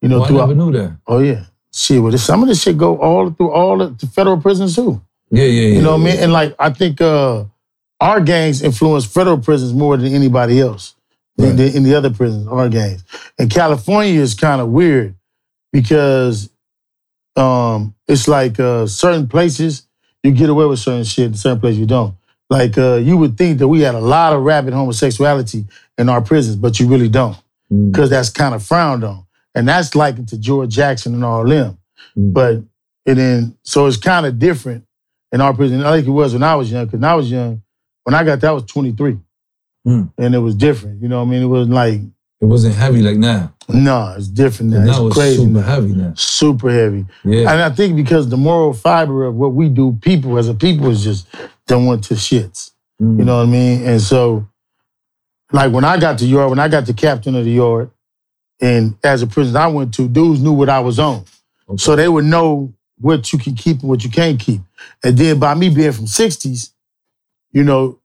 [0.00, 0.48] you know, Oh, I throughout.
[0.48, 0.96] never knew that.
[1.06, 2.00] Oh yeah, shit.
[2.00, 5.02] Well, this, some of this shit go all through all the, the federal prisons too.
[5.30, 5.76] Yeah, yeah, yeah.
[5.76, 6.18] You know what I mean?
[6.20, 7.44] And like I think uh,
[8.00, 10.94] our gangs influence federal prisons more than anybody else
[11.36, 11.56] than, Right.
[11.56, 12.46] than any other prisons.
[12.48, 13.04] Our gangs.
[13.38, 15.14] And California is kind of weird
[15.72, 16.50] because
[17.36, 19.86] um, it's like uh, certain places
[20.22, 22.14] you get away with certain shit, and certain places you don't.
[22.48, 25.64] Like uh, you would think that we had a lot of rabid homosexuality
[25.98, 27.36] in our prisons, but you really don't
[27.72, 27.90] Mm.
[27.90, 31.78] because that's kind of frowned on, and that's likened to George Jackson and all them.
[32.14, 32.34] Mm.
[32.34, 32.52] But
[33.06, 34.84] and then so it's kind of different
[35.34, 36.84] in our prison, like it was when I was young.
[36.86, 37.62] Because when I was young,
[38.04, 39.18] when I got there, I was 23,
[39.86, 40.10] Mm.
[40.16, 41.02] and it was different.
[41.02, 41.42] You know what I mean?
[41.42, 42.00] It wasn't like
[42.40, 43.52] It wasn't heavy like now.
[43.68, 44.84] no, it's different now.
[44.84, 45.60] now It's crazy, super now.
[45.62, 46.12] heavy now.
[46.16, 47.04] super heavy.
[47.24, 47.50] Yeah.
[47.52, 50.88] And I think because the moral fiber of what we do, people as a people
[50.90, 51.26] is just
[51.66, 52.70] don't want to shits.
[53.02, 53.18] Mm.
[53.18, 53.82] You know what I mean?
[53.86, 54.46] And so
[55.52, 57.90] like when I got to yard, when I got the captain of the yard,
[58.60, 61.24] and as a prison I went to, dudes knew what I was on.
[61.76, 64.60] So they would know what you can keep and what you can't keep.
[65.02, 66.70] And then by me being from 60s,
[67.52, 67.98] you know,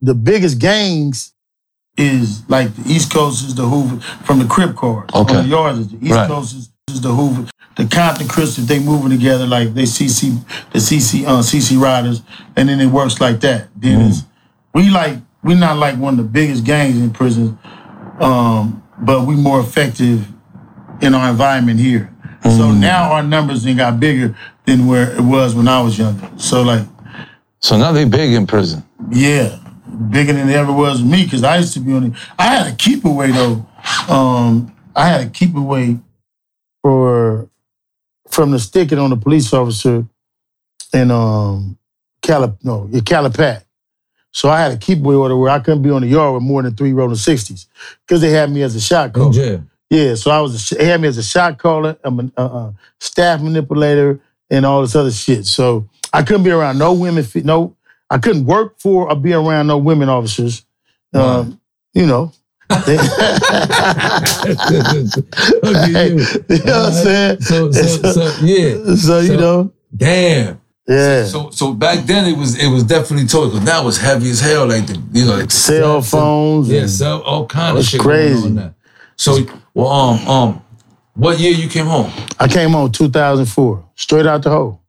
[0.00, 1.32] the biggest gangs
[1.96, 5.08] is like the East Coast is the Hoover from the Crip cars.
[5.14, 5.36] Okay.
[5.36, 6.28] On the yards is the East Right.
[6.28, 7.48] Coast is, is the Hoover.
[7.76, 12.22] The Compton Crystal, they moving together like they CC the CC uh, CC riders,
[12.56, 13.68] and then it works like that.
[13.76, 14.08] Then Mm.
[14.08, 14.22] it's
[14.74, 17.56] we like we not like one of the biggest gangs in prison,
[18.20, 20.26] um, but we more effective
[21.00, 22.12] in our environment here.
[22.44, 22.78] So Mm.
[22.78, 26.28] now our numbers then got bigger than where it was when I was younger.
[26.36, 26.86] So like,
[27.60, 28.82] So now they big in prison.
[29.10, 29.58] yeah,
[30.10, 32.10] bigger than it ever was with me because I used to be on.
[32.10, 33.66] The, I had a keep away though.
[34.08, 35.98] Um, I had a keep away
[36.82, 37.48] for
[38.28, 40.04] from the sticking on the police officer
[40.92, 41.76] in um
[42.22, 43.62] Calip no Calipat.
[44.30, 46.42] So I had a keep away order where I couldn't be on the yard with
[46.42, 47.66] more than three rolling sixties
[48.06, 49.26] because they had me as a shot caller.
[49.26, 49.62] In jail.
[49.90, 53.40] Yeah, so I was a, had me as a shot caller, I'm a, uh, staff
[53.40, 54.20] manipulator,
[54.50, 55.46] and all this other shit.
[55.46, 57.24] So I couldn't be around no women.
[57.44, 57.74] No,
[58.10, 60.64] I couldn't work for or be around no women officers.
[61.14, 61.58] Um,
[61.94, 62.32] you know,
[62.70, 62.92] Okay,
[66.08, 66.24] you.
[66.48, 67.40] you know what I'm saying?
[67.40, 68.94] So, so, so, yeah.
[68.96, 70.60] So you know, Damn.
[70.86, 71.24] yeah.
[71.24, 74.40] So, so back then it was it was definitely toy because now it's heavy as
[74.40, 74.66] hell.
[74.66, 76.68] Like the you know like Cell steps and- phones.
[76.70, 78.34] yeah, and- cell all kind of shit crazy.
[78.34, 78.74] going on now.
[79.16, 79.38] So,
[79.78, 80.64] well, um, um,
[81.14, 82.10] what year you came home?
[82.40, 84.82] I came home 2004, straight out the hole.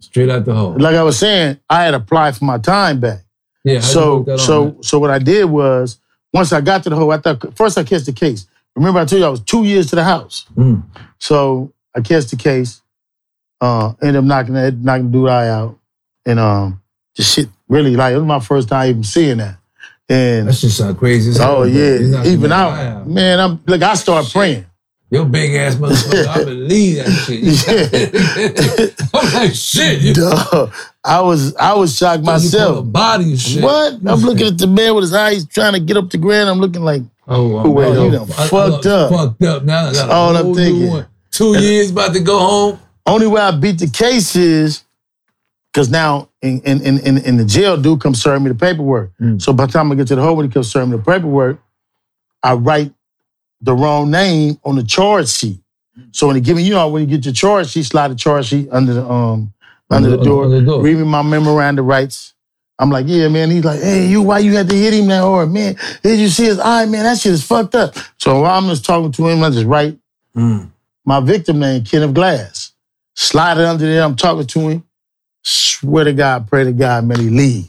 [0.00, 0.76] Straight out the hole.
[0.76, 3.20] Like I was saying, I had applied for my time back.
[3.62, 3.78] Yeah.
[3.78, 4.82] So on, so man?
[4.82, 6.00] so what I did was
[6.32, 8.48] once I got to the hole, I thought first I catch the case.
[8.74, 10.44] Remember I told you I was two years to the house.
[10.56, 10.82] Mm.
[11.20, 12.82] So I catch the case,
[13.60, 15.78] uh, ended up knocking that knocking the dude eye out,
[16.26, 16.82] and um,
[17.14, 19.58] just shit really like it was my first time even seeing that.
[20.08, 21.32] And that shit sound crazy.
[21.38, 23.40] Hell, oh yeah, even out, man.
[23.40, 23.82] I'm look.
[23.82, 24.66] I started praying.
[25.10, 29.04] Your big ass motherfucker, I believe that shit.
[29.14, 30.16] I'm like, shit.
[30.16, 30.70] Duh.
[31.04, 32.90] I was I was shocked a myself.
[32.90, 33.62] body and shit.
[33.62, 33.94] What?
[34.06, 36.48] I'm looking at the man with his eyes trying to get up the ground.
[36.48, 39.10] I'm looking like Oh, I'm Wait, you done I- I fucked up.
[39.12, 39.62] Fucked up.
[39.64, 41.04] Now I got a all I'm thinking.
[41.30, 42.78] Two years about to go home.
[43.06, 44.82] Only way I beat the case is
[45.72, 49.10] because now in, in, in, in, the jail, dude come serve me the paperwork.
[49.18, 49.40] Mm.
[49.40, 51.02] So by the time I get to the hole, when he comes serve me the
[51.02, 51.58] paperwork,
[52.42, 52.92] I write
[53.62, 55.58] the wrong name on the charge sheet.
[56.10, 58.14] So when he give me, you know, when you get your charge sheet, slide the
[58.14, 59.52] charge sheet under the um
[59.90, 60.82] under the door, Under the door.
[60.82, 62.34] read me my memorandum rights.
[62.78, 63.50] I'm like, yeah, man.
[63.50, 65.76] He's like, hey, you, why you had to hit him that hard, man?
[66.02, 67.04] Did you see his eye, man?
[67.04, 67.94] That shit is fucked up.
[68.18, 69.98] So while I'm just talking to him, I just write
[70.34, 70.70] Mm.
[71.04, 72.72] my victim name, Kenneth Glass.
[73.14, 74.02] Slide it under there.
[74.02, 74.84] I'm talking to him.
[75.42, 77.68] Swear to God, pray to God, man, he leave.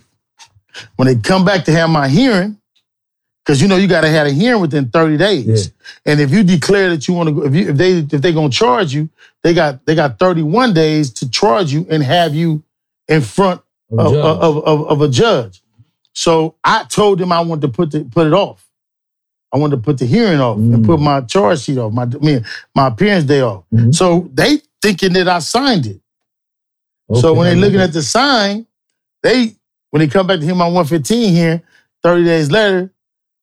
[0.96, 2.58] When they come back to have my hearing,
[3.46, 5.46] because you know you gotta have a hearing within 30 days.
[5.46, 6.12] Yeah.
[6.14, 8.32] And if you declare that you want to go, if you if they if they
[8.34, 9.10] gonna charge you,
[9.44, 12.64] they got they got 31 days to charge you and have you
[13.08, 15.62] in front of, of, of, of a judge.
[16.14, 18.66] So I told him I wanted to put the, put it off.
[19.54, 20.86] I wanted to put the hearing off and Mm.
[20.86, 23.66] put my charge sheet off, my I mean, my appearance day off.
[23.74, 23.94] Mhm.
[23.94, 26.00] So they thinking that I signed it.
[27.14, 28.66] So when they I looking at the sign,
[29.22, 29.56] they
[29.92, 31.62] when they come back to him on 115 here,
[32.02, 32.92] 30 days later,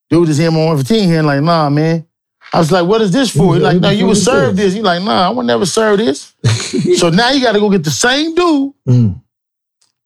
[0.09, 2.07] dude is him on 115 here, like, nah, man.
[2.53, 3.55] I was like, what is this for?
[3.55, 4.67] He's like, no, you fuck serve this?
[4.67, 4.75] this.
[4.75, 6.35] He's like, nah, I would never serve this.
[6.99, 9.21] so now you gotta go get the same dude Mm.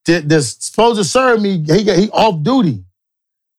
[0.04, 2.84] that, that's supposed to serve me, he got he off duty.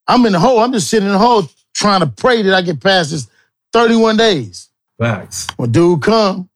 [0.08, 0.60] I'm in the hole.
[0.60, 3.28] I'm just sitting in the hole trying to pray that I get past this
[3.74, 4.70] 31 days.
[5.00, 5.48] Facts.
[5.58, 6.48] When dude come,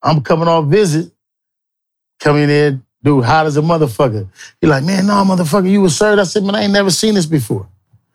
[0.00, 1.10] I'm coming off visit,
[2.20, 4.26] coming in dude, hot as a motherfucker.
[4.60, 6.18] He like, man, no, motherfucker, you was served.
[6.18, 7.68] I said, man, I ain't never seen this before.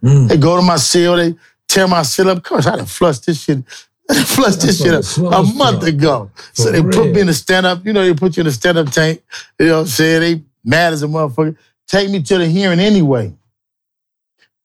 [0.03, 0.27] Mm.
[0.27, 1.35] They go to my cell, they
[1.67, 2.37] tear my cell up.
[2.37, 3.59] Of course, I done flushed this shit.
[4.09, 6.31] I done flushed this shit up a month ago.
[6.53, 8.51] So For they put me in a stand-up, you know, they put you in a
[8.51, 9.21] stand-up tank.
[9.59, 10.21] You know what I'm saying?
[10.21, 11.55] They mad as a motherfucker.
[11.87, 13.33] Take me to the hearing anyway.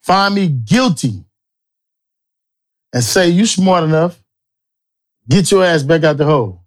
[0.02, 1.24] Find me guilty.
[2.92, 4.18] And say, you smart enough.
[5.28, 6.63] Get your ass back out the hole.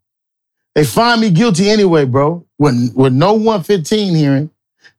[0.77, 2.45] They find me guilty anyway, bro.
[2.59, 4.51] With, with no 115 hearing.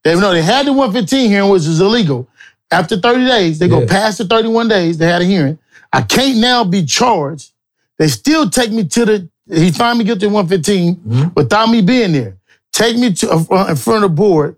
[0.03, 2.29] They know they had the 115 hearing, which is illegal.
[2.68, 5.57] After 30 days, they go past the 31 days, they had a hearing.
[5.93, 7.53] I can't now be charged.
[7.97, 11.37] They still take me to the, he find me guilty at 115 Mhm.
[11.37, 12.37] without me being there.
[12.72, 14.57] Take me to uh, in front of the board,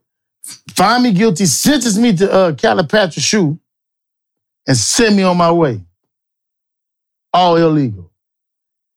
[0.71, 3.59] find me guilty, sentence me to uh, Calipatria SHU,
[4.66, 5.83] and send me on my way.
[7.35, 8.11] All illegal.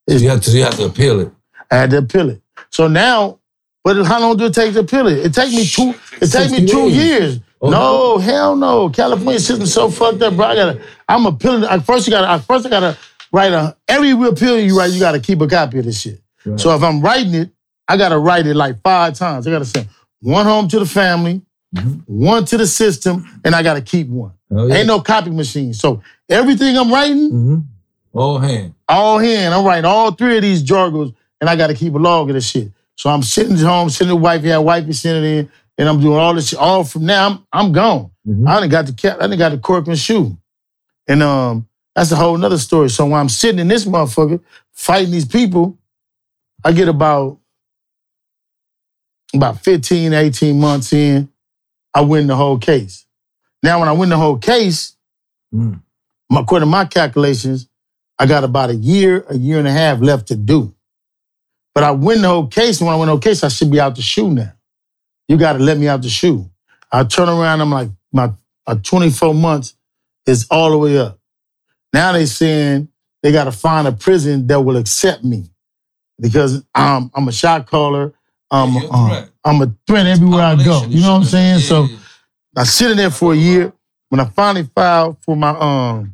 [0.10, 1.32] So you have to you have to appeal it.
[1.74, 2.42] I had to appeal it.
[2.70, 3.40] So now,
[3.84, 5.26] but how long do it take to appeal it?
[5.26, 5.94] It take me two.
[6.22, 7.40] It take me two years.
[7.62, 8.90] Oh, no, hell no.
[8.90, 10.46] California system so fucked up, bro.
[10.46, 10.82] I gotta.
[11.10, 11.64] I'm appealing.
[11.66, 12.30] I- First, you gotta.
[12.30, 12.98] I- First, I gotta
[13.32, 13.76] write a.
[13.88, 16.22] Every real appeal you write, you gotta keep a copy of this shit.
[16.46, 16.60] Right.
[16.60, 17.50] So if I'm writing it,
[17.88, 19.48] I gotta write it like five times.
[19.48, 19.88] I gotta send
[20.22, 21.42] one home to the family,
[22.06, 24.34] one to the system, and I gotta keep one.
[24.52, 24.76] Hell yeah.
[24.76, 25.74] Ain't no copy machine.
[25.74, 27.58] So everything I'm writing, Mm-hmm.
[28.14, 28.76] All hand.
[28.88, 29.54] all hand.
[29.56, 31.14] I'm writing all three of these jargons,
[31.44, 32.72] and I got to keep a log of this shit.
[32.96, 36.18] So I'm sitting at home, sitting with wifey, had wifey sitting in, and I'm doing
[36.18, 36.60] all this shit.
[36.60, 38.12] All from now, I'm I'm gone.
[38.26, 38.48] Mhm.
[38.48, 40.38] I done got the cap, I done got the Corcoran SHU,
[41.10, 42.90] and um, that's a whole nother story.
[42.90, 44.40] So when I'm sitting in this motherfucker
[44.72, 45.78] fighting these people,
[46.64, 47.40] I get about
[49.34, 51.28] about 15, 18 months in,
[51.94, 53.06] I win the whole case.
[53.64, 54.96] Now, when I win the whole case,
[55.54, 55.82] Mm.
[56.32, 57.68] according to my calculations,
[58.20, 60.74] I got about a year, a year and a half left to do.
[61.76, 63.72] But I win the whole case, and when I win the whole case, I should
[63.72, 64.54] be out the SHU now.
[65.28, 66.50] You got to let me out the SHU.
[66.92, 68.32] I turn around, I'm like, my,
[68.68, 69.76] my 24 months
[70.28, 71.20] is all the way up.
[71.92, 72.90] Now they saying
[73.24, 75.50] they got to find a prison that will accept me
[76.20, 78.14] because I'm, I'm a shot caller.
[78.52, 79.30] I'm, Yeah, um, threat.
[79.44, 80.86] I'm a threat everywhere I go.
[80.86, 81.60] You know what I'm saying?
[81.60, 81.88] Yeah, So.
[82.56, 83.74] I sit in there for a year.
[84.10, 86.14] When I finally filed for my um,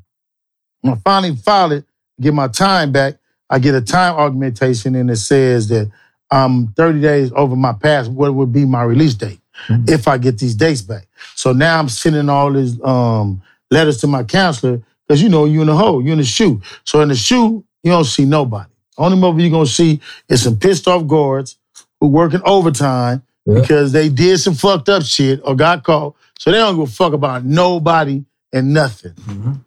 [0.80, 1.86] when I finally filed it,
[2.22, 3.16] get my time back,
[3.50, 5.90] I get a time augmentation and it says that
[6.32, 9.90] I'm 30 days over my past what would be my release date Mhm.
[9.90, 11.08] if I get these dates back.
[11.36, 13.42] So now I'm sending all these um
[13.72, 16.62] letters to my counselor because you know you're in the hole, you're in the SHU.
[16.86, 18.70] So in the SHU, you don't see nobody.
[18.98, 21.58] Only mother you're gonna see is some pissed off guards
[22.00, 23.60] who working overtime Yeah.
[23.62, 26.16] because they did some fucked up shit or got caught.
[26.38, 28.24] So they don't give a fuck about nobody
[28.54, 29.14] and nothing.
[29.28, 29.60] Mhm.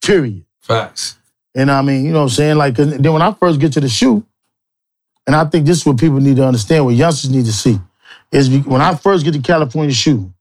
[0.00, 0.44] Period.
[0.60, 1.16] Facts.
[1.54, 2.56] And I mean, you know what I'm saying?
[2.56, 4.24] Like, then when I first get to the SHU,
[5.26, 7.78] and I think this is what people need to understand, what youngsters need to see,
[8.32, 10.32] is when I first get to California SHU,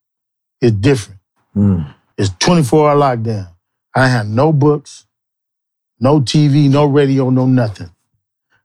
[0.59, 1.19] it's different.
[1.55, 1.93] Mm.
[2.17, 3.49] It's 24 hour lockdown.
[3.95, 5.05] I have no books,
[5.99, 7.91] no TV, no radio, no nothing.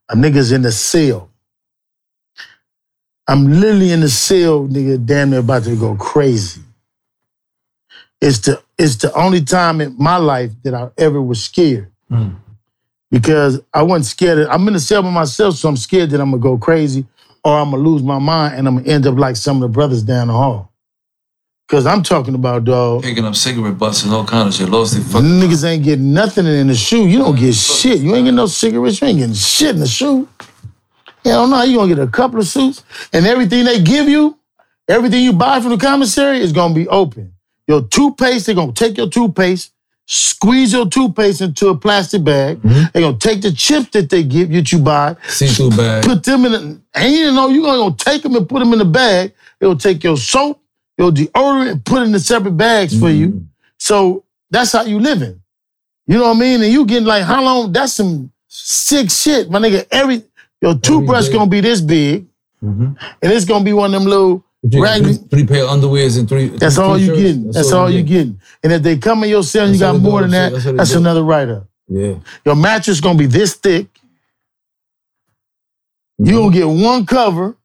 [0.08, 1.30] A nigga's in the cell.
[3.26, 6.62] I'm literally in the cell, nigga, damn near about to go crazy.
[8.20, 11.92] It's the it's the only time in my life that I ever was scared.
[12.10, 12.36] Mm.
[13.10, 14.38] Because I wasn't scared.
[14.38, 17.06] Of, I'm in the cell by myself, so I'm scared that I'm gonna go crazy
[17.44, 19.68] or I'm gonna lose my mind and I'm gonna end up like some of the
[19.68, 20.72] brothers down the hall.
[21.68, 23.02] Cause I'm talking about dog.
[23.02, 24.70] Picking up cigarette butts and all kind of shit.
[24.70, 25.28] Lost their fucking.
[25.28, 27.06] Niggas ain't getting nothing in the SHU.
[27.06, 28.00] You don't get shit.
[28.00, 29.02] You ain't getting no cigarettes.
[29.02, 30.26] You ain't getting shit in the SHU.
[31.24, 34.38] Hell no, you gonna get a couple of suits and everything they give you,
[34.88, 37.34] everything you buy from the commissary is gonna be open.
[37.66, 39.72] Your toothpaste, they're gonna take your toothpaste,
[40.10, 42.60] squeeze your toothpaste into a plastic bag.
[42.62, 46.02] They're gonna take the chips that they give you that you buy, See through bag.
[46.02, 46.58] put them in a,
[46.98, 49.34] and you know you're gonna take them and put them in the bag.
[49.60, 50.62] They'll take your soap,
[50.96, 53.46] your deodorant, and put it in the separate bags for you.
[53.78, 55.40] So that's how you living.
[56.06, 56.62] You know what I mean?
[56.62, 57.70] And you getting like how long?
[57.72, 59.86] That's some sick shit, my nigga.
[59.90, 60.22] Every
[60.62, 61.32] your toothbrush day.
[61.34, 62.26] gonna be this big,
[62.64, 62.96] Mhm.
[63.22, 65.18] and it's gonna be one of them little Raggedy.
[65.18, 66.48] get Three pair of underwears and three.
[66.48, 67.50] That's three all you getting.
[67.50, 68.08] That's, all you get.
[68.08, 68.40] getting.
[68.62, 70.94] And if they come in your cell and you got more than that, That's that's
[70.94, 71.68] another write up.
[71.88, 72.14] Yeah.
[72.44, 73.86] Your mattress gonna be this thick.
[76.18, 77.56] You gonna get one cover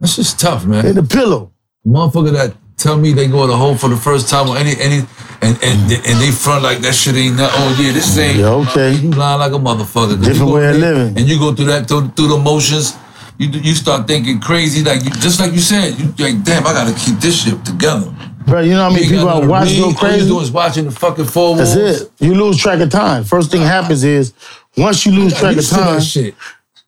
[0.00, 0.84] That's just tough, man.
[0.84, 1.52] and a pillow.
[1.86, 5.06] Motherfucker that tell me they go to home for the first time or any any
[5.40, 7.50] and and and they front like that shit ain't that.
[7.54, 8.38] Oh yeah, this ain't.
[8.38, 8.94] Yeah, okay.
[8.94, 10.22] You lying like a motherfucker.
[10.22, 11.16] Different way of living.
[11.16, 12.96] And you go through that through, through the motions.
[13.38, 15.98] You you start thinking crazy like you, just like you said.
[15.98, 18.12] You like damn, I gotta keep this shit together.
[18.46, 20.28] Bro, you know how many people I nothing to watch read, go All you crazy?
[20.28, 21.74] do is watching the fucking four walls.
[21.74, 22.12] That's it.
[22.20, 23.24] You lose track of time.
[23.24, 24.32] First thing happens is
[24.76, 26.34] once you lose track of used to that time, shit.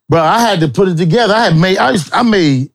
[0.09, 1.35] bro, I had to put it together.
[1.35, 2.71] I had made I used, I made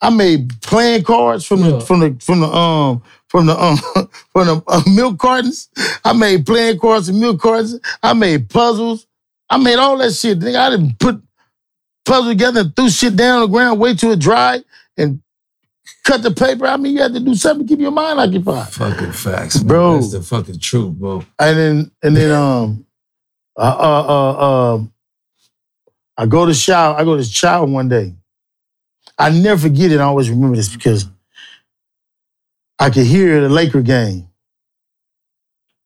[0.00, 1.70] I made playing cards from Yeah.
[1.70, 3.76] the from the from the um from the um
[4.32, 5.68] from the uh, milk cartons.
[6.04, 7.80] I made playing cards and milk cartons.
[8.02, 9.06] I made puzzles.
[9.50, 10.38] I made all that shit.
[10.40, 11.22] Nigga, I didn't put
[12.06, 14.64] puzzle together and threw shit down on the ground, wait till it dried,
[14.96, 15.20] and
[16.04, 16.66] cut the paper.
[16.66, 18.68] I mean, you had to do something to keep your mind occupied.
[18.68, 19.66] Fucking facts, man.
[19.66, 19.94] Bro.
[19.96, 21.24] That's the fucking truth, bro.
[21.38, 22.86] and then and then um
[23.58, 24.92] uh uh uh um
[26.16, 28.14] I go to shower, I go to shower one day.
[29.18, 31.06] I never forget it, I always remember this because
[32.78, 34.28] I could hear the Laker game.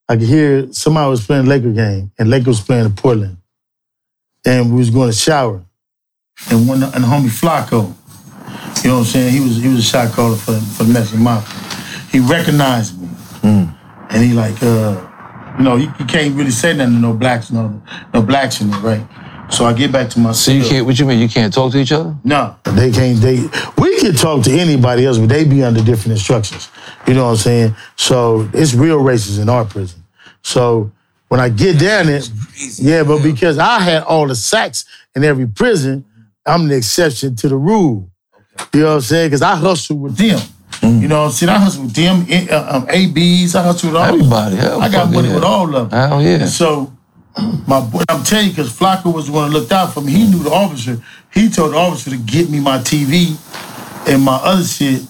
[0.07, 3.37] I could hear somebody was playing Laker game and Lakers was playing in Portland.
[4.45, 5.63] And we was going to shower.
[6.49, 7.93] And one and homie Flacco,
[8.83, 9.33] you know what I'm saying?
[9.33, 11.59] He was he was a shot caller for, for the Mexican Mafia.
[12.11, 13.09] He recognized me.
[14.11, 15.07] And he like, uh,
[15.57, 17.81] you know, you, you can't really say nothing to no blacks, no,
[18.13, 19.01] no blacks in it, right?
[19.49, 20.85] So I get back to my So you can't.
[20.85, 21.19] What you mean?
[21.19, 22.15] You can't talk to each other?
[22.23, 23.19] No, they can't.
[23.19, 23.39] They
[23.77, 26.69] we can talk to anybody else, but they be under different instructions.
[27.07, 27.75] You know what I'm saying?
[27.95, 30.03] So it's real races in our prison.
[30.41, 30.91] So
[31.27, 32.21] when I get down there,
[32.77, 34.85] yeah, but because I had all the sacks
[35.15, 36.05] in every prison,
[36.45, 38.09] I'm the exception to the rule.
[38.73, 39.27] You know what I'm saying?
[39.29, 40.39] Because I hustle with them.
[40.81, 41.49] You know what I'm saying?
[41.49, 43.55] I hustle with them, eh, uh, um, ABs.
[43.55, 44.55] I hustle with all Everybody.
[44.55, 45.35] Hell, I got money yeah.
[45.35, 46.11] with all of them.
[46.13, 46.45] Oh, yeah.
[46.45, 46.91] So
[47.67, 50.11] my boy, I'm telling you, because Flacco was the one that looked out for me.
[50.11, 51.01] He knew the officer.
[51.33, 53.37] He told the officer to get me my TV
[54.07, 55.03] and my other shit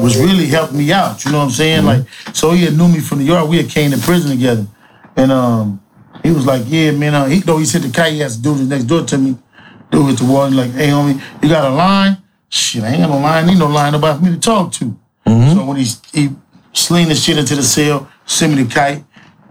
[0.00, 1.24] was really helping me out.
[1.24, 1.84] You know what I'm saying?
[1.84, 3.48] Like, so he had knew me from the yard.
[3.48, 4.66] We had came to prison together.
[5.16, 5.82] And um,
[6.22, 8.42] he was like, yeah, man, uh, he though he said the guy he has to
[8.42, 9.36] do this next door to me.
[9.90, 12.18] Dude hit the one like, hey homie, you got a line?
[12.48, 14.96] Shit, I ain't got no line, need no line nobody for me to talk to.
[15.26, 16.30] So when he he
[16.72, 19.04] sling the shit into the cell, send me the kite,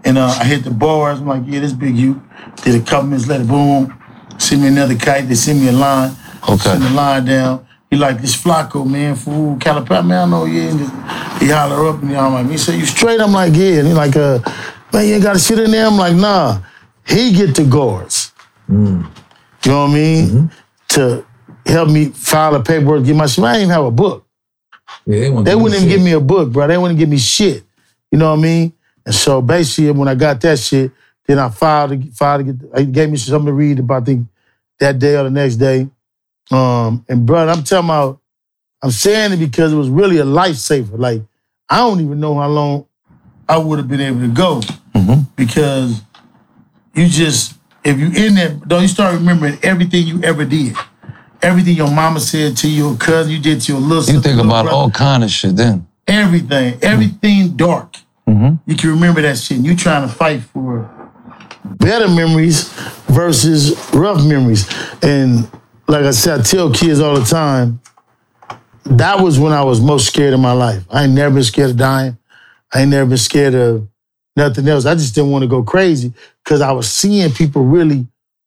[0.04, 1.20] and uh, I hit the bars.
[1.20, 2.22] I'm like, yeah, this Big U.
[2.62, 3.92] Did a couple minutes later, boom,
[4.38, 5.28] send me another kite.
[5.28, 6.16] They send me a line.
[6.42, 6.56] Okay.
[6.56, 7.66] Send the line down.
[7.90, 10.70] He like this Flacco man, fool, Calipari, man, I know, yeah.
[10.70, 13.20] And just, he holler up and I'm like, he said, you straight?
[13.20, 13.78] I'm like, yeah.
[13.78, 14.40] And he like, uh,
[14.92, 15.86] man, you ain't got a shit in there?
[15.86, 16.60] I'm like, nah.
[17.06, 18.32] He get the guards.
[19.66, 20.50] You know what I mean?
[20.90, 21.26] To
[21.66, 23.44] help me file the paperwork, get my shit.
[23.44, 24.24] I even have a book.
[25.04, 26.68] Yeah, they, They wouldn't even give me a book, bro.
[26.68, 27.64] They wouldn't give me shit.
[28.12, 28.72] You know what I mean?
[29.04, 30.92] And so basically, when I got that shit,
[31.26, 34.24] then I filed, filed to get, he gave me something to read about the,
[34.78, 35.88] that day or the next day.
[36.52, 38.20] Um, and bro, I'm telling about,
[38.80, 40.96] I'm saying it because it was really a lifesaver.
[40.96, 41.22] Like,
[41.68, 42.86] I don't even know how long
[43.48, 44.60] I would have been able to go
[45.34, 46.00] because
[46.94, 47.55] you just,
[47.86, 50.74] if you in there, don't you start remembering everything you ever did.
[51.42, 54.14] Everything your mama said to your cousin, you did to your little sister.
[54.14, 55.86] You think little about brother all kind of shit then.
[56.08, 56.84] everything, mm-hmm.
[56.84, 57.96] everything dark.
[58.28, 58.70] Mm-hmm.
[58.70, 59.58] You can remember that shit.
[59.58, 60.90] And You trying to fight for
[61.64, 62.68] better memories
[63.08, 64.68] versus rough memories.
[65.02, 65.48] And
[65.86, 67.80] like I said, I tell kids all the time,
[68.84, 70.84] that was when I was most scared in my life.
[70.90, 72.18] I ain't never been scared of dying.
[72.72, 73.88] I ain't never been scared of
[74.36, 74.86] nothing else.
[74.86, 76.12] I just didn't want to go crazy
[76.44, 78.06] because I was seeing people really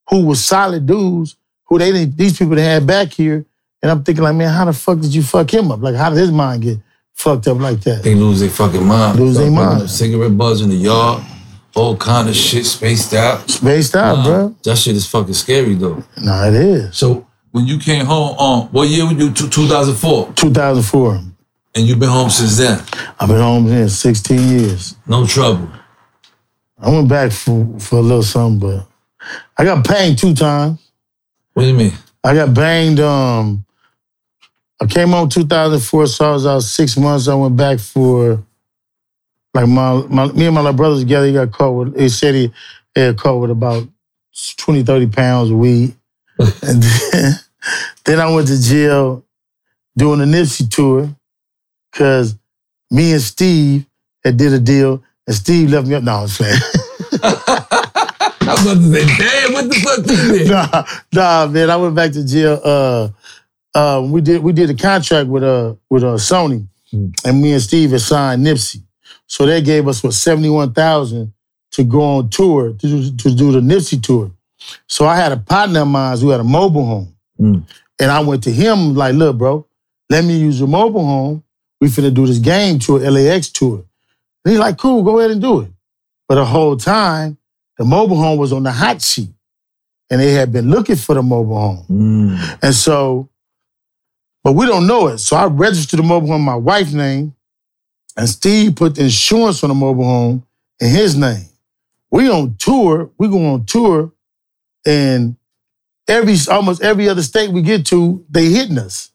[0.10, 1.36] who was solid dudes
[1.66, 3.46] who they didn't, these people they had back here.
[3.82, 5.82] And I'm thinking like, man, how the fuck did you fuck him up?
[5.82, 6.78] Like, how did his mind get
[7.14, 8.04] fucked up like that?
[8.04, 9.20] They lose their fucking mind.
[9.20, 9.90] Lose their mind.
[9.90, 11.24] Cigarette buzz in the yard,
[11.76, 13.50] all kind of shit spaced out.
[13.50, 14.56] Spaced out, Nah, bro.
[14.64, 16.04] That shit is fucking scary though.
[16.22, 16.98] No, it is.
[16.98, 19.32] So when you came home, um, what year were you?
[19.32, 21.22] 2004, 2004.
[21.76, 22.84] and you've been home since then.
[23.20, 24.96] I've been home since 16 years.
[25.08, 25.70] No trouble.
[26.82, 28.88] I went back for, for a little something, but
[29.58, 30.80] I got banged two times.
[31.54, 31.94] What do you mean?
[32.24, 33.00] I got banged.
[33.00, 33.66] Um,
[34.82, 37.28] I came home 2004, so I was out six months.
[37.28, 38.44] I went back for
[39.54, 41.28] like my, my me and my little brother together.
[41.28, 42.00] He got caught with.
[42.00, 42.52] He said he
[42.96, 43.88] had caught with about
[44.58, 45.96] 20, 30 pounds of weed,
[46.40, 47.34] and then,
[48.06, 49.26] then I went to jail
[49.98, 51.10] doing the Nipsey tour
[51.92, 52.38] because
[52.90, 53.86] me and Steve
[54.24, 56.02] had did a deal, and Steve left me up.
[56.04, 56.60] No, I'm saying.
[57.24, 60.50] I was about to say, damn, what the fuck did?
[61.14, 61.70] nah, nah, man.
[61.70, 62.60] I went back to jail.
[62.64, 63.10] Uh,
[63.76, 67.62] uh, we did we did a contract with uh with uh Sony, and me and
[67.62, 68.82] Steve had signed Nipsey.
[69.28, 71.34] So they gave us what seventy one thousand
[71.72, 74.32] to go on tour to do, to do the Nipsey tour.
[74.88, 77.64] So I had a partner of mine who had a mobile home, Mm.
[78.00, 79.66] and I went to him like, look, bro,
[80.10, 81.44] let me use your mobile home.
[81.80, 83.86] We finna do this game tour, LAX tour.
[84.44, 85.72] And he's like, cool, go ahead and do it.
[86.28, 87.38] But the whole time,
[87.78, 89.30] the mobile home was on the hot sheet
[90.10, 91.86] and they had been looking for the mobile home.
[91.90, 92.60] Mm.
[92.64, 93.30] And so,
[94.44, 95.20] but we don't know it.
[95.20, 97.36] So I registered the mobile home in my wife's name,
[98.18, 100.46] and Steve put the insurance on the mobile home
[100.80, 101.46] in his name.
[102.12, 104.12] We on tour, we go on tour,
[104.86, 105.36] and
[106.08, 109.12] every almost every other state we get to, they hitting us.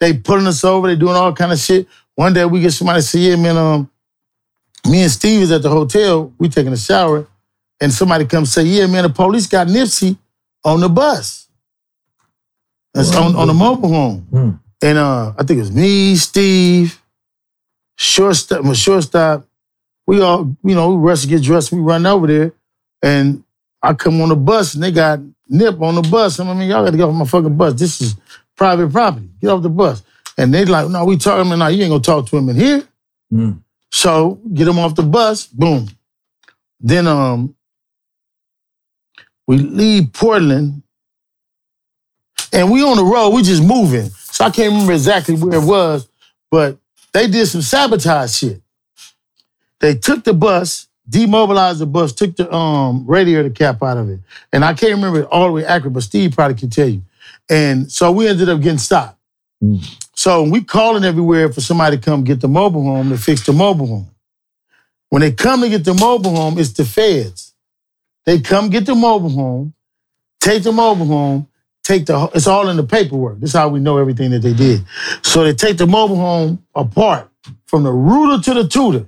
[0.00, 1.86] They pulling us over, they doing all kind of shit.
[2.16, 3.90] One day we get somebody to say, yeah, man, um,
[4.88, 7.26] me and Steve is at the hotel, we taking a shower,
[7.80, 10.16] and somebody comes say, yeah, man, the police got Nipsey
[10.64, 11.48] on the bus.
[12.94, 14.20] That's on, on the mobile home.
[14.30, 14.50] Hmm.
[14.82, 17.00] And uh, I think it was me, Steve,
[17.96, 19.46] shortstop, my shortstop.
[20.06, 22.52] We all, you know, we rush to get dressed, we run over there,
[23.02, 23.44] and
[23.82, 26.40] I come on the bus and they got Nip on the bus.
[26.40, 27.74] I mean, y'all got to get off my fucking bus.
[27.74, 28.16] This is
[28.56, 29.28] private property.
[29.40, 30.02] Get off the bus.
[30.38, 32.56] And they like, no, we talking, man, no, you ain't gonna talk to him in
[32.56, 32.82] here.
[33.32, 33.62] Mm.
[33.92, 35.88] So get him off the bus, boom.
[36.80, 37.54] Then um
[39.46, 40.82] we leave Portland
[42.52, 44.08] and we on the road, we just moving.
[44.10, 46.08] So I can't remember exactly where it was,
[46.50, 46.78] but
[47.12, 48.62] they did some sabotage shit.
[49.80, 54.20] They took the bus demobilized the bus, took the um radiator cap out of it.
[54.52, 57.02] And I can't remember it all the way accurate, but Steve probably can tell you.
[57.50, 59.18] And so we ended up getting stopped.
[60.14, 63.52] So we calling everywhere for somebody to come get the mobile home to fix the
[63.52, 64.10] mobile home.
[65.08, 67.54] When they come to get the mobile home, it's the feds.
[68.24, 69.74] They come get the mobile home,
[70.40, 71.48] take the mobile home,
[71.82, 73.40] take the it's all in the paperwork.
[73.40, 74.84] This is how we know everything that they did.
[75.22, 77.28] So they take the mobile home apart
[77.66, 79.06] from the rooter to the tutor.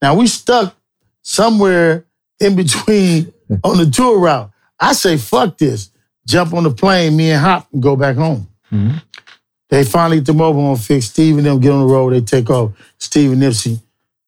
[0.00, 0.74] Now we stuck
[1.22, 2.06] somewhere
[2.40, 3.32] in between
[3.64, 4.50] on the tour route.
[4.78, 5.90] I say, fuck this.
[6.26, 8.46] Jump on the plane, me and Hop, and go back home.
[8.72, 8.98] Mm-hmm.
[9.68, 11.10] They finally get the mobile home fixed.
[11.10, 12.12] Steve and them get on the road.
[12.12, 12.72] They take off.
[12.98, 13.80] Steve and Nipsey.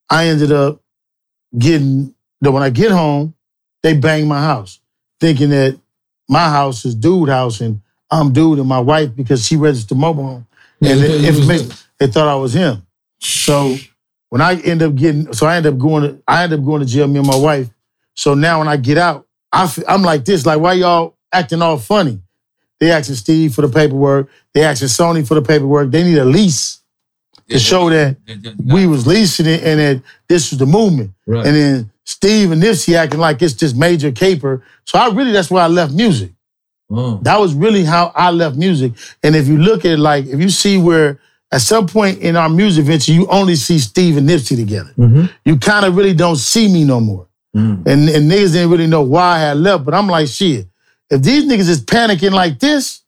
[0.08, 0.80] I ended up
[1.56, 3.34] getting, that when I get home,
[3.82, 4.80] they bang my house,
[5.18, 5.78] thinking that
[6.28, 7.80] my house is dude house and
[8.10, 10.46] I'm dude and my wife because she registered mobile home.
[10.80, 12.86] Yeah, and they the thought information, they thought I was him.
[13.20, 13.76] So
[14.28, 16.80] when I end up getting, so I end up going to, I end up going
[16.80, 17.68] to jail, me and my wife.
[18.14, 21.78] So now when I get out, I, am like this, like why y'all acting all
[21.78, 22.20] funny?
[22.80, 24.28] They asking Steve for the paperwork.
[24.54, 25.90] They asking Sony for the paperwork.
[25.90, 26.80] They need a lease
[27.48, 28.16] to show that
[28.64, 31.12] we was leasing it and that this was the movement.
[31.26, 31.46] Right.
[31.46, 34.64] And then Steve and Nipsey acting like it's just major caper.
[34.84, 36.32] So I really, that's why I left music.
[36.90, 37.18] Oh.
[37.22, 38.92] That was really how I left music.
[39.22, 41.20] And if you look at it, like, if you see where
[41.52, 44.92] at some point in our music venture, you only see Steve and Nipsey together.
[44.96, 45.26] Mm-hmm.
[45.44, 47.26] You kind of really don't see me no more.
[47.54, 47.86] Mm.
[47.86, 49.84] And, and niggas didn't really know why I had left.
[49.84, 50.66] But I'm like, shit,
[51.10, 53.02] if these niggas is panicking like this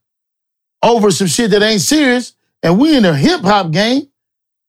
[0.83, 4.09] over some shit that ain't serious, and we in a hip hop game,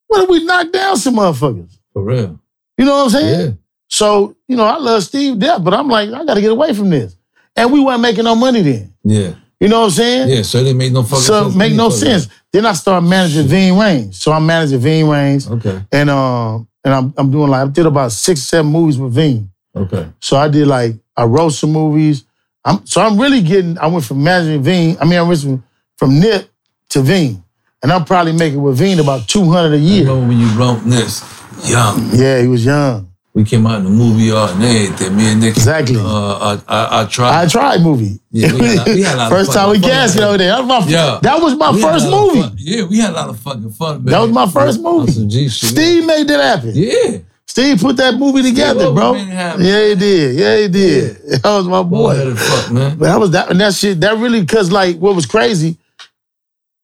[0.07, 1.75] what if we knock down some motherfuckers?
[1.93, 2.39] For real.
[2.77, 3.39] You know what I'm saying?
[3.49, 3.51] Yeah.
[3.88, 6.89] So, you know, I love Steve death, but I'm like, I gotta get away from
[6.89, 7.15] this.
[7.55, 8.93] And we weren't making no money then.
[9.03, 9.36] Yeah.
[9.59, 10.29] You know what I'm saying?
[10.29, 10.41] Yeah.
[10.41, 11.55] So they made no fucking So sense.
[11.55, 12.27] make no sense.
[12.51, 14.15] Then I start managing Ving Rhames.
[14.15, 15.81] So I'm managing Ving Rhames, Okay.
[15.91, 19.49] and um, and I'm I'm doing like I did about six seven movies with Ving.
[19.75, 20.09] Okay.
[20.19, 22.25] So I did like I wrote some movies.
[22.66, 23.78] I'm so I'm really getting.
[23.78, 24.97] I went from managing Ving.
[24.99, 25.64] I mean, I went from,
[25.97, 26.49] from Nip
[26.89, 27.43] to Ving,
[27.82, 30.05] and I'm probably making with Ving about 200 a year.
[30.07, 31.22] remember when you wrote this,
[31.70, 32.09] young.
[32.14, 33.09] Yeah, he was young.
[33.34, 35.18] We came out in the movie art and everything.
[35.18, 35.55] Me and Nick.
[35.55, 35.95] Exactly.
[35.97, 37.41] Uh, I, I, I tried.
[37.45, 38.20] I tried movie.
[38.30, 40.49] Yeah, we had a- we had a lot of First time we it over there.
[40.49, 41.20] That was my, Yeah.
[41.22, 42.53] that was my We had a first movie.
[42.59, 44.03] Yeah, we had a lot of fucking fun.
[44.03, 44.11] Man.
[44.11, 45.11] That was my first movie.
[45.11, 45.70] Some G shit.
[45.72, 46.72] Steve made that happen.
[46.76, 47.18] Yeah.
[47.54, 49.14] Steve put that movie together, bro.
[49.62, 50.36] Yeah, he did.
[50.39, 51.18] Yeah, he did.
[51.43, 52.16] That was my boy.
[52.26, 52.97] Boy, fuck, man.
[52.97, 54.01] But that was that and that shit.
[54.01, 55.78] That really because like what was crazy,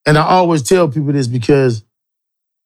[0.05, 1.83] and I always tell people this because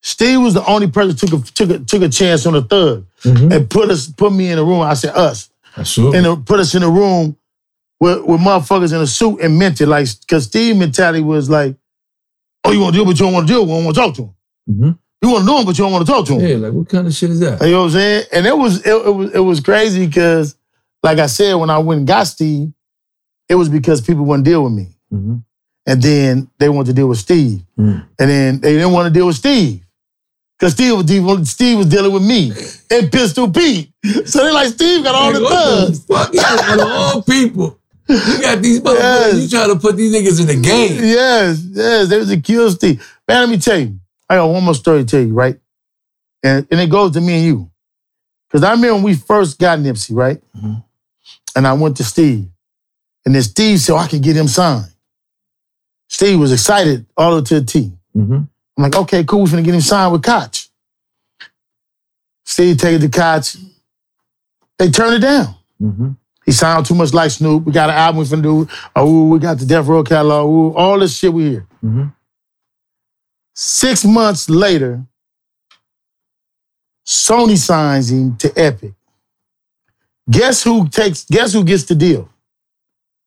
[0.01, 3.05] Steve was the only person took a took a took a chance on a thug
[3.53, 4.81] and put us put me in a room.
[4.81, 5.49] I said us
[6.13, 7.37] and put us in a room
[8.01, 11.77] with, with motherfuckers in a suit and meant it like because Steve mentality was like,
[12.65, 13.65] oh you want to deal but you don't want to deal.
[13.65, 14.33] We don't want to talk to him.
[14.69, 14.99] Mhm.
[15.23, 16.45] You want to know him but you don't want to talk to him.
[16.45, 17.61] Yeah, like what kind of shit is that?
[17.61, 18.23] You know what I'm saying?
[18.33, 20.55] And it was it, it was it was crazy because,
[21.01, 22.73] like I said, when I went and got Steve,
[23.47, 24.87] it was because people wouldn't deal with me.
[25.13, 25.43] Mhm.
[25.85, 27.61] And then they wanted to deal with Steve.
[27.77, 28.05] Mm.
[28.19, 29.81] And then they didn't want to deal with Steve.
[30.57, 32.51] Because Steve was dealing, Steve was dealing with me
[32.89, 33.91] and Pistol Pete.
[34.25, 36.05] So they like, Steve got all Like, the thugs.
[36.05, 36.33] fuck?
[36.33, 37.79] You out of all people.
[38.07, 38.99] You got these motherfuckers.
[38.99, 39.41] Yes.
[39.43, 41.03] You trying to put these niggas in the game.
[41.03, 43.05] Yes, yes, they was a kill Steve.
[43.27, 43.99] Man, let me tell you.
[44.29, 45.59] I got one more story to tell you, right?
[46.43, 47.71] And, and it goes to me and you.
[48.47, 50.41] Because I remember when we first got Nipsey, right?
[51.55, 52.47] And I went to Steve.
[53.25, 54.91] And then Steve said, oh, I can get him signed.
[56.09, 57.91] Steve was excited all the way to the T.
[58.15, 58.47] Mhm.
[58.77, 60.67] I'm like, okay, cool, we're finna get him signed with Koch.
[62.45, 63.55] Steve take it to Koch.
[64.77, 65.55] They turned it down.
[65.81, 66.17] Mhm.
[66.45, 67.63] He sounded too much like Snoop.
[67.65, 68.67] We got an album we finna do.
[68.95, 70.47] Oh, we got the Death Row catalog.
[70.49, 71.67] Ooh, all this shit we hear.
[71.83, 72.13] Mhm.
[73.53, 75.03] Six months later,
[77.05, 78.93] Sony signs him to Epic.
[80.29, 81.25] Guess who takes?
[81.25, 82.29] Guess who gets the deal?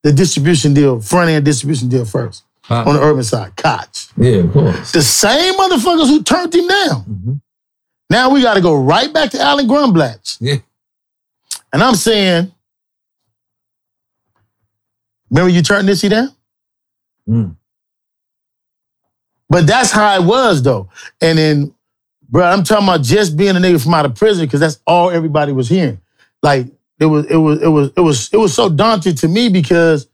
[0.03, 2.87] The distribution deal, front end distribution deal first Pop.
[2.87, 3.55] on the urban side.
[3.57, 4.09] Koch.
[4.16, 4.93] Yeah, of course.
[4.93, 7.05] The same motherfuckers who turned him down.
[7.05, 7.41] Mhm.
[8.09, 10.37] Now we got to go right back to Alan Grunblatt.
[10.41, 10.57] Yeah.
[11.72, 12.53] And I'm saying,
[15.29, 16.35] remember you turned Nipsey down?
[17.29, 17.57] Mm.
[19.49, 20.88] But that's how it was though.
[21.20, 21.74] And then,
[22.28, 25.11] bro, I'm talking about just being a nigga from out of prison because that's all
[25.11, 26.01] everybody was hearing.
[26.42, 26.66] Like
[26.99, 30.09] it was, it was, it was, it was, it was so daunting to me because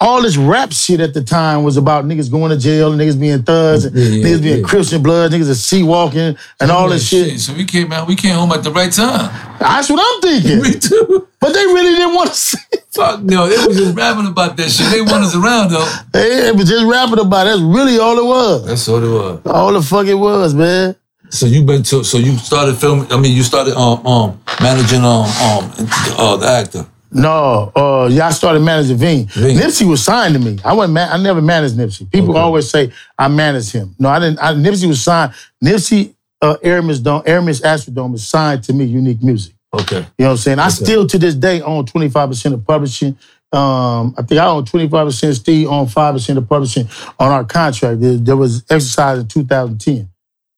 [0.00, 3.20] all this rap shit at the time was about niggas going to jail and niggas
[3.20, 4.66] being thugs and Yeah, yeah, niggas being yeah.
[4.66, 7.38] Christian blood, niggas are C-walking and all this shit.
[7.38, 8.08] So we came out.
[8.08, 9.30] We came home at the right time.
[9.58, 10.62] That's what I'm thinking.
[10.62, 11.28] Me too.
[11.38, 12.84] But they really didn't want to see it.
[12.92, 13.46] Fuck no.
[13.48, 14.90] They was just rapping about that shit.
[14.90, 15.88] They want us around though.
[16.12, 17.50] They was just rapping about it.
[17.50, 18.66] That's really all it was.
[18.66, 19.40] That's what it was.
[19.46, 20.96] All the fuck it was, man.
[21.28, 23.12] So you been to so you started filming.
[23.12, 25.70] I mean, you started um um managing um um
[26.18, 26.86] uh, the actor.
[27.12, 29.26] No, uh, yeah, I started managing Ving.
[29.26, 29.56] Ving.
[29.58, 30.58] Nipsey was signed to me.
[30.64, 30.94] I wasn't.
[30.94, 32.10] Man- I never managed Nipsey.
[32.10, 32.40] People Okay.
[32.40, 33.94] always say I managed him.
[33.98, 34.38] No, I didn't.
[34.40, 35.32] I, Nipsey was signed.
[35.64, 38.84] Nipsey, uh, Aramis Dome, Ermias Asghedom was signed to me.
[38.84, 39.54] Unique Music.
[39.74, 39.98] Okay.
[39.98, 40.58] You know what I'm saying?
[40.60, 43.16] I still to this day own 25% of publishing.
[43.52, 46.88] Um, I think I own 25%, Steve own 5% of publishing
[47.18, 48.00] on our contract.
[48.00, 50.08] There, there was exercise in 2010.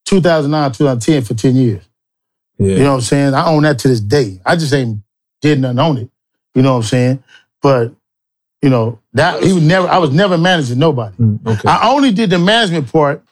[0.04, 1.82] 2009, 2010 for 10 years.
[2.58, 2.68] Yeah.
[2.76, 3.34] You know what I'm saying?
[3.34, 4.40] I own that to this day.
[4.44, 4.98] I just ain't
[5.40, 6.10] did nothing on it.
[6.54, 7.24] You know what I'm saying?
[7.60, 7.92] But,
[8.60, 11.16] you know, that he was never I was never managing nobody.
[11.16, 11.68] Mm, okay.
[11.68, 13.22] I only did the management part.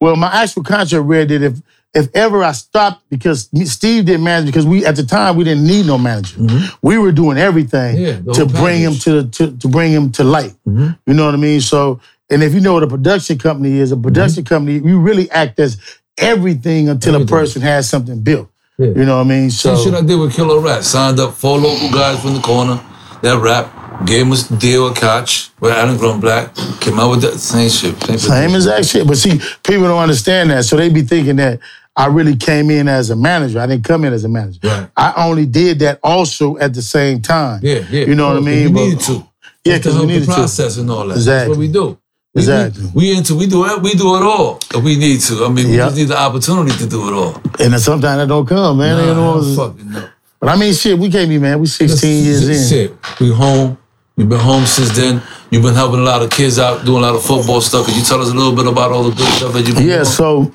[0.00, 1.60] Well, my actual contract read that if
[1.94, 5.66] if ever I stopped because Steve didn't manage because we at the time we didn't
[5.66, 6.38] need no manager.
[6.82, 8.28] We were doing everything Mm-hmm.
[8.28, 10.54] Yeah, to whole bring him to, the, to to bring him to light.
[10.66, 10.98] Mhm.
[11.06, 11.60] You know what I mean?
[11.60, 12.00] So,
[12.30, 15.58] and if you know what a production company is, a production company, you really act
[15.58, 15.78] as
[16.18, 17.34] everything until Everything.
[17.34, 18.48] a person has something built.
[18.78, 18.86] Yeah.
[18.88, 19.50] You know what I mean?
[19.50, 20.84] So, Same shit I did with Killer Rat.
[20.84, 22.80] Signed up four local guys from the corner
[23.22, 23.74] that rap.
[24.06, 26.80] Gave us deal with Koch with Alan Grunblatt.
[26.80, 28.00] Came out with that same shit.
[28.04, 29.04] Same, Same exact shit.
[29.08, 30.64] But see, people don't understand that.
[30.64, 31.58] So they be thinking that
[31.96, 33.58] I really came in as a manager.
[33.58, 34.60] I didn't come in as a manager.
[34.62, 34.88] Right.
[34.96, 37.58] I only did that also at the same time.
[37.64, 38.04] Yeah, yeah.
[38.04, 38.66] You know what I mean?
[38.68, 39.24] We But- needed to.
[39.64, 40.34] Yeah, because we needed the to.
[40.34, 41.18] process and all that.
[41.18, 41.98] That's what we do.
[42.38, 42.84] We- Exactly.
[42.94, 43.82] We, we into we do it.
[43.82, 44.58] We do it all.
[44.74, 45.44] If we need to.
[45.44, 45.86] I mean, we Yeah.
[45.86, 47.34] just need the opportunity to do it all.
[47.58, 48.98] And then sometimes that don't come, man.
[49.06, 50.08] you know, Nah, fucking no.
[50.40, 51.58] but I mean, shit, we can't be, man.
[51.60, 52.96] We 16 years in.
[53.20, 53.76] We home.
[54.16, 55.22] You've been home since then.
[55.50, 57.86] You've been helping a lot of kids out, doing a lot of football stuff.
[57.86, 59.86] Could you tell us a little bit about all the good stuff that you've been
[59.86, 60.04] Yeah, doing?
[60.06, 60.52] so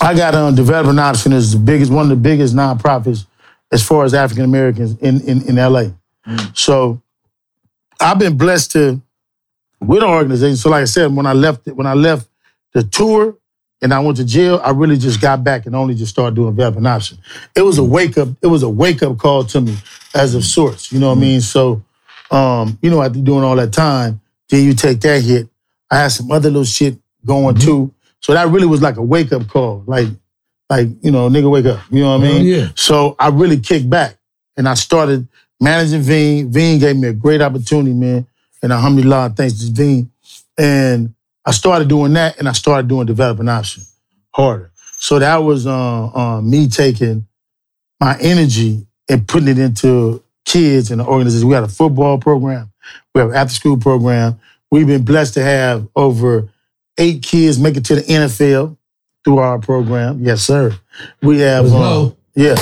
[0.00, 3.26] I got um, Developing Option is the biggest, one of the biggest nonprofits
[3.72, 5.86] as far as African Americans in, in, in LA.
[6.54, 7.00] So
[8.00, 9.00] I've been blessed to
[9.80, 10.56] with an organization.
[10.56, 12.28] So like I said, when I left it, when I left
[12.72, 13.36] the tour
[13.82, 16.54] and I went to jail, I really just got back and only just started doing
[16.54, 17.18] Developing Option.
[17.54, 17.92] It was a mm-hmm.
[17.92, 19.76] wake up, it was a wake up call to me
[20.14, 20.92] as of sorts.
[20.92, 21.20] You know what I mm-hmm.
[21.22, 21.40] mean?
[21.40, 21.82] So
[22.30, 25.48] um, you know, after doing all that time, then you take that hit.
[25.90, 27.64] I had some other little shit going mm-hmm.
[27.64, 27.94] too.
[28.20, 29.84] So that really was like a wake up call.
[29.86, 30.08] Like,
[30.68, 31.80] like, you know, nigga, wake up.
[31.90, 32.44] You know what I mean?
[32.44, 32.68] yeah.
[32.74, 34.16] So I really kicked back
[34.56, 35.28] and I started
[35.60, 36.50] managing Ving.
[36.50, 38.26] Ving gave me a great opportunity, man.
[38.66, 40.10] And alhamdulillah, thanks to Ving.
[40.58, 41.14] And
[41.44, 43.84] I started doing that and I started doing developing option
[44.34, 44.72] harder.
[44.98, 47.28] So that was uh, uh, me taking
[48.00, 51.46] my energy and putting it into kids and the organization.
[51.46, 52.72] We had a football program.
[53.14, 54.40] We have an after school program.
[54.72, 56.48] We've been blessed to have over
[56.98, 58.76] eight kids make it to the NFL
[59.24, 60.24] through our program.
[60.24, 60.76] Yes, sir.
[61.22, 62.16] We have, go.
[62.34, 62.56] yeah,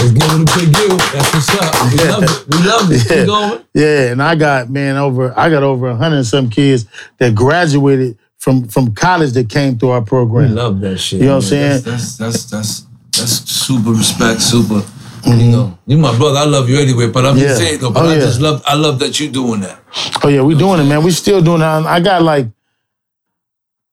[0.00, 0.96] Let's give it a big deal.
[0.96, 1.92] That's what's up.
[1.92, 2.46] We love it.
[2.48, 3.10] We love it.
[3.10, 3.16] Yeah.
[3.18, 3.64] Keep going.
[3.74, 4.12] yeah.
[4.12, 5.38] And I got man over.
[5.38, 6.86] I got over a hundred and some kids
[7.18, 10.54] that graduated from from college that came through our We program.
[10.54, 11.20] love that shit.
[11.20, 11.82] You know what I'm saying?
[11.82, 12.86] That's that's that's that's,
[13.18, 14.80] that's super respect, super.
[15.20, 15.38] Mm-hmm.
[15.40, 16.38] You know, you my brother.
[16.38, 17.08] I love you anyway.
[17.10, 17.48] But I'm Yeah.
[17.48, 17.90] just saying though.
[17.90, 18.20] But Oh, I yeah.
[18.20, 18.62] just love.
[18.64, 19.78] I love that you're doing that.
[20.24, 21.02] Oh yeah, we doing it, man.
[21.04, 21.64] We still doing it.
[21.64, 22.46] I got like,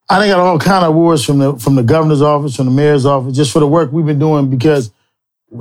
[0.10, 2.72] I done got all kind of awards from the from the governor's office, from the
[2.72, 4.50] mayor's office, just for the work we've been doing.
[4.50, 4.90] Because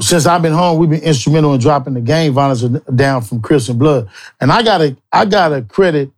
[0.00, 2.62] since I've been home, we've been instrumental in dropping the gang violence
[2.94, 4.08] down from Crips and Blood.
[4.40, 6.10] And I gotta, I gotta credit,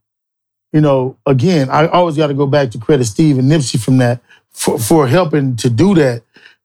[0.73, 3.99] you know, again, I always got to go back to credit Steve and Nipsey from
[3.99, 6.23] that for for helping to do that,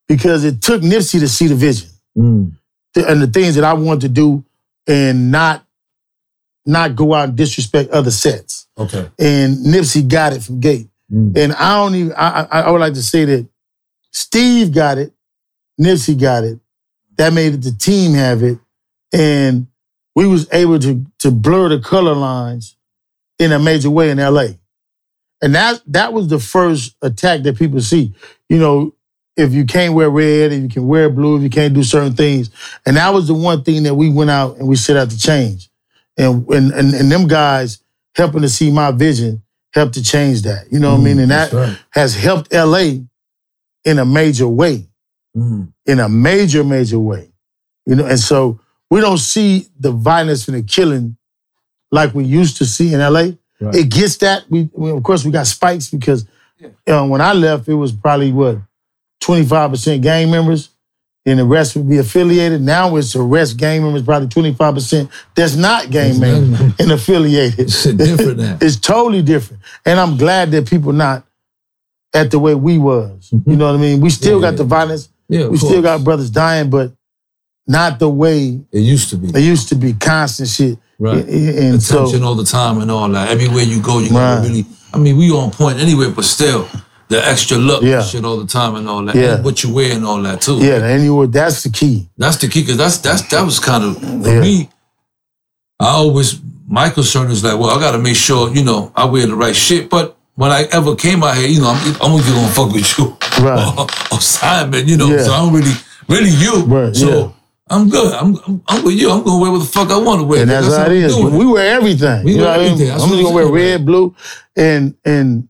[0.08, 1.89] because it took Nipsey to see the vision
[2.93, 4.43] th- and the things that I wanted to do,
[4.88, 5.66] and not
[6.66, 9.10] not go out and disrespect other sets Okay.
[9.20, 10.88] and Nipsey got it from Gate.
[11.12, 11.38] Mm.
[11.38, 12.14] And I don't even.
[12.14, 13.47] I, I I would like to say that
[14.12, 15.12] Steve got it,
[15.80, 16.60] Nipsey got it.
[17.18, 18.57] That made it the team have it,
[19.14, 19.68] and
[20.16, 22.76] we was able to to blur the color lines
[23.39, 24.59] in a major way in L.A.
[25.41, 28.14] And that that was the first attack that people see.
[28.49, 28.95] You know,
[29.36, 32.14] if you can't wear red, if you can wear blue, if you can't do certain
[32.14, 32.49] things,
[32.86, 35.18] and that was the one thing that we went out and we set out to
[35.18, 35.70] change.
[36.18, 37.82] And and and, and them guys
[38.16, 39.41] helping to see my vision
[39.74, 40.72] helped to change that.
[40.72, 41.18] You know what I mean?
[41.18, 41.80] Mm, and that right.
[41.89, 42.99] has helped LA
[43.86, 44.88] in a major way,
[45.36, 45.74] Mm.
[45.88, 47.32] in a major, major way.
[47.86, 48.60] You know, and so
[48.90, 51.18] we don't see the violence and the killing
[51.92, 53.32] like we used to see in LA.
[53.60, 53.76] Right.
[53.76, 54.44] It gets that.
[54.50, 56.28] We, we of course we got spikes because
[56.88, 58.58] uh, when I left, it was probably what
[59.24, 60.70] 25% gang members,
[61.26, 62.62] and the rest would be affiliated.
[62.62, 67.72] Now it's the rest gang members, probably 25% that's not gang members and affiliated.
[67.72, 68.58] Shit different now.
[68.62, 69.64] it's totally different.
[69.86, 71.26] And I'm glad that people not
[72.14, 73.32] at the way we was.
[73.32, 74.02] You know what I mean?
[74.02, 74.44] We still Mm-hmm.
[74.44, 75.10] Yeah, got the violence.
[75.30, 75.84] Yeah, we still course.
[75.84, 76.92] got brothers dying, but
[77.68, 79.30] not the way It used to be.
[79.30, 79.94] it used to be.
[79.94, 80.78] Constant shit.
[81.00, 81.26] Right.
[81.26, 83.30] And, and so Attention all the time and all that.
[83.30, 84.48] Everywhere you go, you gotta Right.
[84.50, 84.66] really.
[84.94, 86.68] I mean, we on point anyway, but still,
[87.08, 88.00] the extra look Yeah.
[88.02, 89.16] and shit all the time and all that.
[89.16, 89.36] Yeah.
[89.36, 90.58] And what you wear and all that too.
[90.60, 92.10] Yeah, and you were, that's the key.
[92.18, 94.40] That's the key because that's that's that was kind of for Yeah.
[94.42, 94.70] me.
[95.80, 99.06] I always my concern is like, well, I got to make sure you know I
[99.06, 99.90] wear the right shit.
[99.90, 102.98] But when I ever came out here, you know, I'm, I'm gonna gonna fuck with
[102.98, 103.74] you, Right.
[103.78, 105.08] or, or Simon, you know.
[105.08, 105.24] Yeah.
[105.24, 105.74] So I'm really
[106.08, 106.64] really you.
[106.64, 107.32] Right, so yeah.
[107.70, 108.14] I'm good.
[108.14, 109.12] I'm, I'm I'm with you.
[109.12, 110.42] I'm gonna wear what the fuck I want to wear.
[110.42, 112.26] And that's, how how it we doing We wear everything.
[112.26, 112.70] We you know wear I.
[112.70, 114.16] That's I'm just gonna wear red, blue,
[114.56, 115.48] and and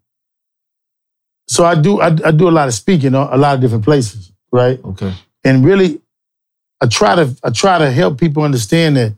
[1.48, 4.32] so I do I, I do a lot of speaking a lot of different places,
[4.52, 4.84] right?
[4.84, 5.14] Okay.
[5.44, 6.02] And really,
[6.82, 9.16] I try to I try to help people understand that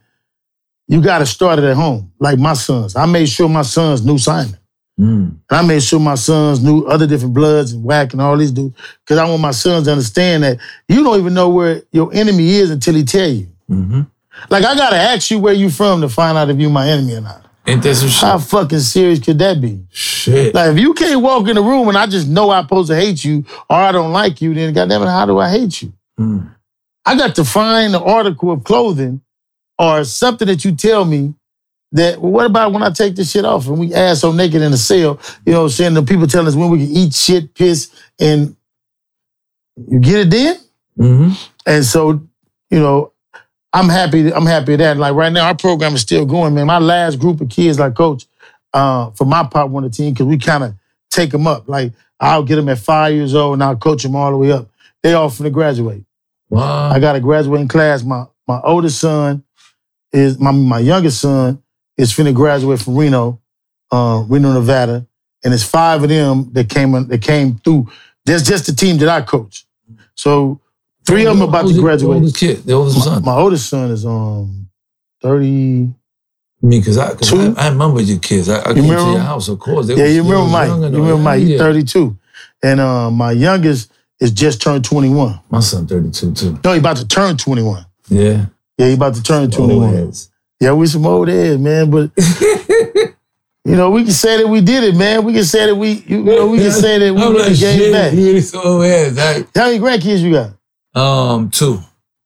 [0.88, 2.12] you got to start it at home.
[2.20, 4.58] Like my sons, I made sure my sons knew Simon.
[5.00, 5.38] Mm.
[5.50, 8.52] And I made sure my sons knew other different bloods and whack and all these
[8.52, 8.76] dudes.
[9.04, 12.56] Because I want my sons to understand that you don't even know where your enemy
[12.56, 13.48] is until he tell you.
[13.68, 14.02] hmm
[14.50, 17.16] Like I gotta ask you where you from to find out if you my enemy
[17.16, 17.46] or not.
[17.68, 18.22] Ain't that some shit?
[18.22, 19.84] How fucking serious could that be?
[19.90, 20.54] shit.
[20.56, 22.96] Like if you can't walk in the room and I just know I'm supposed to
[22.96, 25.92] hate you or I don't like you, then goddamn it, how do I hate you?
[26.20, 26.52] Mm.
[27.06, 29.22] I got to find an article of clothing
[29.78, 31.34] or something that you tell me
[31.96, 34.62] that, well, what about when I take this shit off and we ass so naked
[34.62, 35.20] in the cell?
[35.46, 35.94] You know what I'm saying?
[35.94, 37.90] The people telling us when we can eat shit, piss,
[38.20, 38.56] and
[39.88, 40.58] you get it then?
[40.98, 41.30] hmm
[41.66, 42.22] And so,
[42.70, 43.14] you know,
[43.74, 44.34] I'm happy.
[44.34, 44.98] I'm happy with that.
[44.98, 46.68] Like right now, our program is still going, man.
[46.68, 48.26] My last group of kids, like coach,
[48.74, 50.76] uh, for my part one of the team, because we kind of
[51.10, 51.68] take them up.
[51.68, 54.52] Like I'll get them at five years old, and I'll coach them all the way
[54.52, 54.70] up.
[55.04, 56.04] They all finna graduate.
[56.50, 56.90] Wow.
[56.90, 58.04] I got a graduating class.
[58.04, 59.44] My my oldest son
[60.14, 61.62] is my my youngest son
[61.98, 63.40] is finna graduate from Reno,
[63.92, 65.06] uh, Reno, Nevada,
[65.44, 67.90] and it's five of them that came that came through.
[68.26, 69.66] That's just the team that I coach.
[70.16, 70.60] So
[71.06, 72.16] three of them about to The graduate.
[72.16, 73.24] oldest kid, the oldest son.
[73.24, 74.68] My oldest son is um
[75.22, 75.90] thirty.
[76.64, 77.34] I mean, because I, cause?
[77.34, 78.50] I, I remember your kids.
[78.50, 79.88] I, I came to remember your house, of course.
[79.88, 80.68] They Yeah, was- you remember Mike?
[80.70, 81.18] You remember.
[81.18, 81.40] Mike?
[81.42, 81.58] He's Yeah.
[81.60, 82.18] thirty two,
[82.64, 85.40] and um my youngest is just turned twenty one.
[85.52, 86.60] My son, 32, too.
[86.64, 87.86] No, he about to turn twenty one.
[88.10, 88.46] Yeah.
[88.78, 89.96] Yeah, he about to turn twenty one.
[89.96, 90.30] Always.
[90.60, 91.90] Yeah, we some old heads, man.
[91.92, 92.12] But
[93.66, 95.24] you know, we can say that we did it, man.
[95.24, 97.92] We can say that we, you know, we can say that we I'm really gave
[97.92, 98.14] back.
[98.14, 99.18] you really so old heads.
[99.18, 100.52] I- How many grandkids you got?
[101.00, 101.80] Um, two.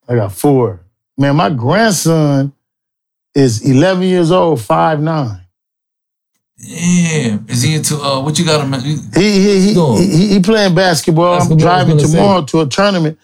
[0.07, 0.79] I got four.
[1.17, 2.53] Man, my grandson
[3.35, 5.41] is eleven years old, five nine.
[6.61, 7.45] Damn.
[7.47, 8.73] Is he into, uh, what you got him?
[8.81, 11.33] He, He he he, he, playing basketball.
[11.39, 12.17] That's I'm what I was driving gonna say.
[12.17, 13.17] tomorrow to a tournament.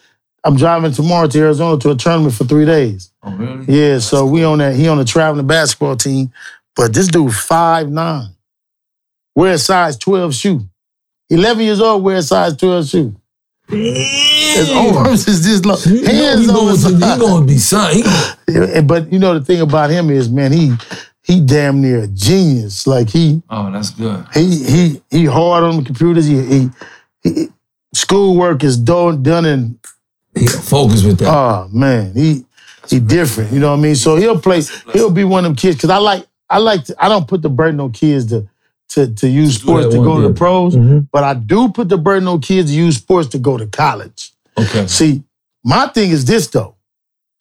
[0.46, 3.12] I'm driving tomorrow to Arizona to a tournament for three days.
[3.24, 3.66] oh, really?
[3.66, 4.76] Yeah, so we on that.
[4.76, 6.32] He on the traveling basketball team,
[6.76, 8.30] but this dude five nine,
[9.34, 10.62] wear a size twelve shoe.
[11.30, 13.16] Eleven years old, wear a size twelve shoe.
[13.68, 17.96] His arms is this long, hands he, going to, he gonna be son.
[17.96, 20.76] He gonna, Yeah, But you know the thing about him is, man, he
[21.24, 22.86] he damn near a genius.
[22.86, 24.24] Like he oh, that's good.
[24.36, 26.28] he he he hard on the computers.
[26.28, 26.70] He he,
[27.24, 27.48] he
[27.96, 29.80] schoolwork is done done in
[30.38, 31.28] He got focus with that.
[31.34, 32.46] Oh man, he
[32.90, 33.52] he different.
[33.54, 33.96] You know what I mean?
[33.96, 34.62] So he'll play.
[34.94, 37.42] He'll be one of them kids because I like I like to, I don't put
[37.42, 38.48] the burden on kids to
[38.90, 41.08] to to use sports to go to the pros, Mhm.
[41.12, 44.32] but I do put the burden on kids to use sports to go to college.
[44.58, 44.86] Okay.
[44.88, 45.24] See,
[45.64, 46.76] my thing is this though.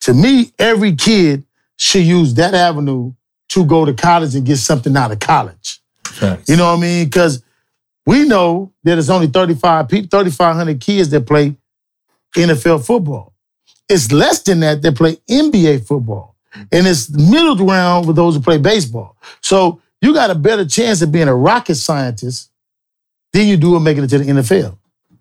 [0.01, 1.43] To me, every kid
[1.77, 3.13] should use that avenue
[3.49, 5.81] to go to college and get something out of college.
[6.05, 6.49] Facts.
[6.49, 7.05] You know what I mean?
[7.05, 7.43] Because
[8.05, 11.55] we know that it's only 35 people, 3,500 kids that play
[12.35, 13.33] NFL football.
[13.87, 16.35] It's less than that that play NBA football.
[16.71, 19.17] And it's middle ground with those who play baseball.
[19.41, 22.49] So you got a better chance of being a rocket scientist
[23.33, 24.77] than you do of making it to the NFL.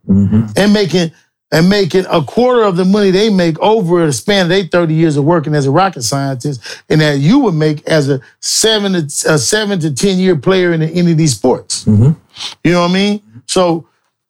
[0.07, 1.11] hmm And making
[1.53, 4.93] and making a quarter of the money they make over the span of their 30
[4.95, 8.93] years of working as a rocket scientist, and that you would make as a seven
[8.93, 8.99] to
[9.33, 11.85] a seven to 10 year player in any of these sports.
[11.85, 12.13] hmm
[12.65, 13.23] You know what I mean?
[13.47, 13.87] So,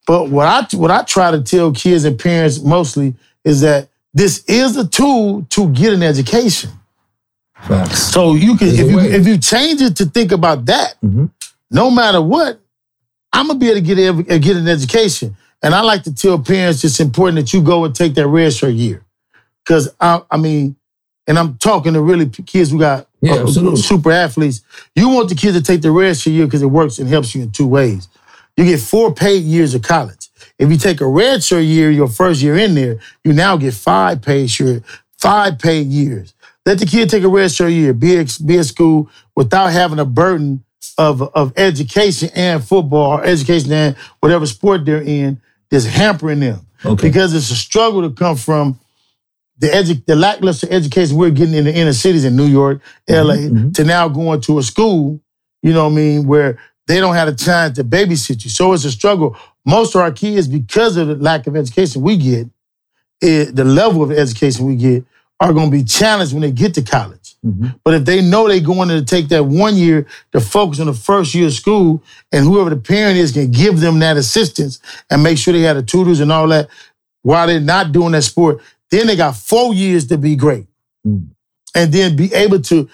[0.07, 4.45] but what I what I try to tell kids and parents mostly is that this
[4.47, 6.71] is a tool to get an education.
[7.55, 7.99] Facts.
[8.13, 9.13] So you can There's if you way.
[9.13, 11.31] if you change it to think about that, Mhm.
[11.71, 12.61] no matter what,
[13.33, 15.37] I'm gonna be able to get a, get an education.
[15.63, 18.53] And I like to tell parents it's important that you go and take that red
[18.53, 19.03] shirt year,
[19.65, 20.77] because I I mean,
[21.27, 24.61] and I'm talking to really kids who got Yeah, uh, super athletes.
[24.95, 27.35] You want the kids to take the red shirt year because it works and helps
[27.35, 28.09] you in two ways.
[28.57, 30.31] You get four paid years of college.
[30.59, 33.75] If you take a red shirt year, your first year in there, you now get
[33.75, 34.83] five paid shirt,
[35.19, 36.35] five paid years.
[36.65, 39.99] Let the kid take a red shirt year, be at, be at school without having
[39.99, 40.65] a burden
[40.97, 45.41] of, of education and football or education and whatever sport they're in
[45.71, 46.67] that's hampering them.
[46.85, 47.09] Okay.
[47.09, 48.79] Because it's a struggle to come from
[49.59, 53.37] the edu- the lackluster education we're getting in the inner cities in New York, LA,
[53.37, 53.75] mhm.
[53.75, 55.21] to now going to a school,
[55.63, 58.51] you know what I mean, where they don't have the time to babysit you.
[58.51, 59.37] So it's a struggle.
[59.65, 62.49] most of our kids, because of the lack of education we get,
[63.21, 65.05] it, the level of education we get,
[65.41, 67.35] are going to be challenged when they get to college.
[67.45, 67.69] Mm-hmm.
[67.83, 70.95] But if they know they're going to take that one year to focus on the
[70.95, 74.81] first year of school, and whoever the parent is can give them that assistance
[75.11, 76.69] and make sure they have the tutors and all that
[77.23, 78.61] while they're not doing that sport,
[78.91, 80.67] then they got four years to be great.
[81.07, 81.29] Mm.
[81.75, 82.89] And then be able to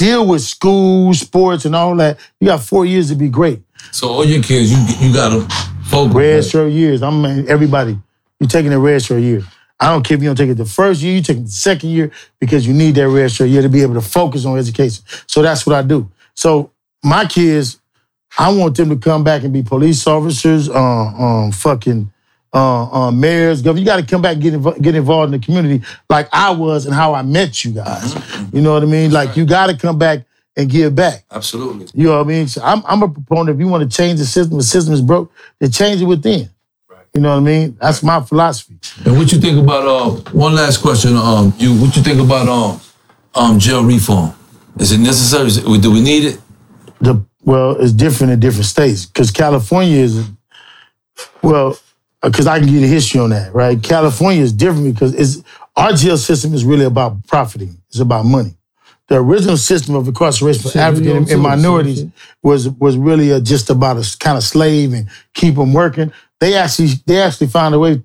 [0.00, 2.18] deal with school, sports, and all that.
[2.40, 3.62] You got four years to be great.
[3.92, 5.46] So all your kids, you you got to
[5.84, 6.14] focus.
[6.14, 7.02] Red shirt years.
[7.02, 7.98] I'm everybody.
[8.38, 9.42] You're taking a red shirt year.
[9.78, 11.50] I don't care if you don't take it the first year, you take it the
[11.50, 14.58] second year because you need that red shirt year to be able to focus on
[14.58, 15.04] education.
[15.26, 16.10] So that's what I do.
[16.34, 16.70] So
[17.02, 17.80] my kids,
[18.38, 22.12] I want them to come back and be police officers, uh, um, fucking
[22.52, 23.80] uh, uh, mayors, governor.
[23.80, 26.50] You got to come back and get, invo- get involved in the community like I
[26.50, 28.14] was and how I met you guys.
[28.52, 29.12] You know what I mean?
[29.12, 30.24] Like you got to come back
[30.56, 31.24] and give back.
[31.30, 31.86] Absolutely.
[31.94, 32.48] You know what I mean?
[32.48, 33.56] So I'm, I'm a proponent.
[33.56, 36.50] If you want to change the system, the system is broke, then change it within.
[36.88, 37.06] Right.
[37.14, 37.76] You know what I mean?
[37.80, 38.78] That's my philosophy.
[39.04, 42.48] And what you think about uh one last question, um, you what you think about
[42.48, 42.80] um
[43.34, 44.34] um jail reform?
[44.78, 45.46] Is it necessary?
[45.46, 46.40] Is it, do we need it?
[47.00, 50.28] The well, it's different in different states because California is
[51.42, 51.78] well,
[52.22, 53.82] because I can get the history on that, right?
[53.82, 55.42] California is different because it's
[55.76, 57.80] our jail system is really about profiting.
[57.88, 58.56] It's about money.
[59.08, 62.06] The original system of incarceration for African and, and minorities
[62.42, 66.12] was was really uh just about a kind of slave and keep them working.
[66.38, 68.02] They actually they actually found a way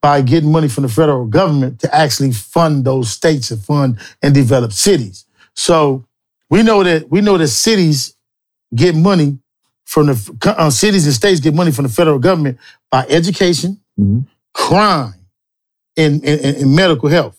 [0.00, 4.34] by getting money from the federal government to actually fund those states and fund and
[4.34, 5.26] develop cities.
[5.54, 6.06] So
[6.50, 8.16] we know that we know that cities
[8.74, 9.38] get money
[9.88, 12.58] from the uh, cities and states get money from the federal government
[12.90, 14.26] by education, Mhm.
[14.52, 15.14] crime,
[15.96, 17.38] and, and, and medical health,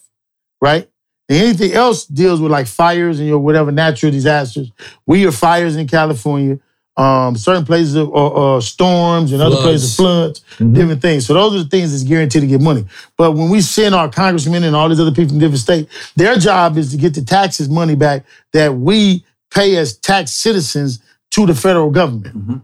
[0.60, 0.89] right?
[1.30, 4.72] And anything else deals with like fires and your whatever natural disasters.
[5.06, 6.58] We have fires in California,
[6.97, 10.41] um, certain places of or, or storms and other places of floods,
[10.74, 11.28] different things.
[11.28, 12.84] So those are the things that's guaranteed to get money.
[13.16, 16.36] But when we send our congressmen and all these other people from different states, their
[16.36, 21.00] job is to get the taxes money back that we pay as tax citizens
[21.32, 22.62] to the federal government.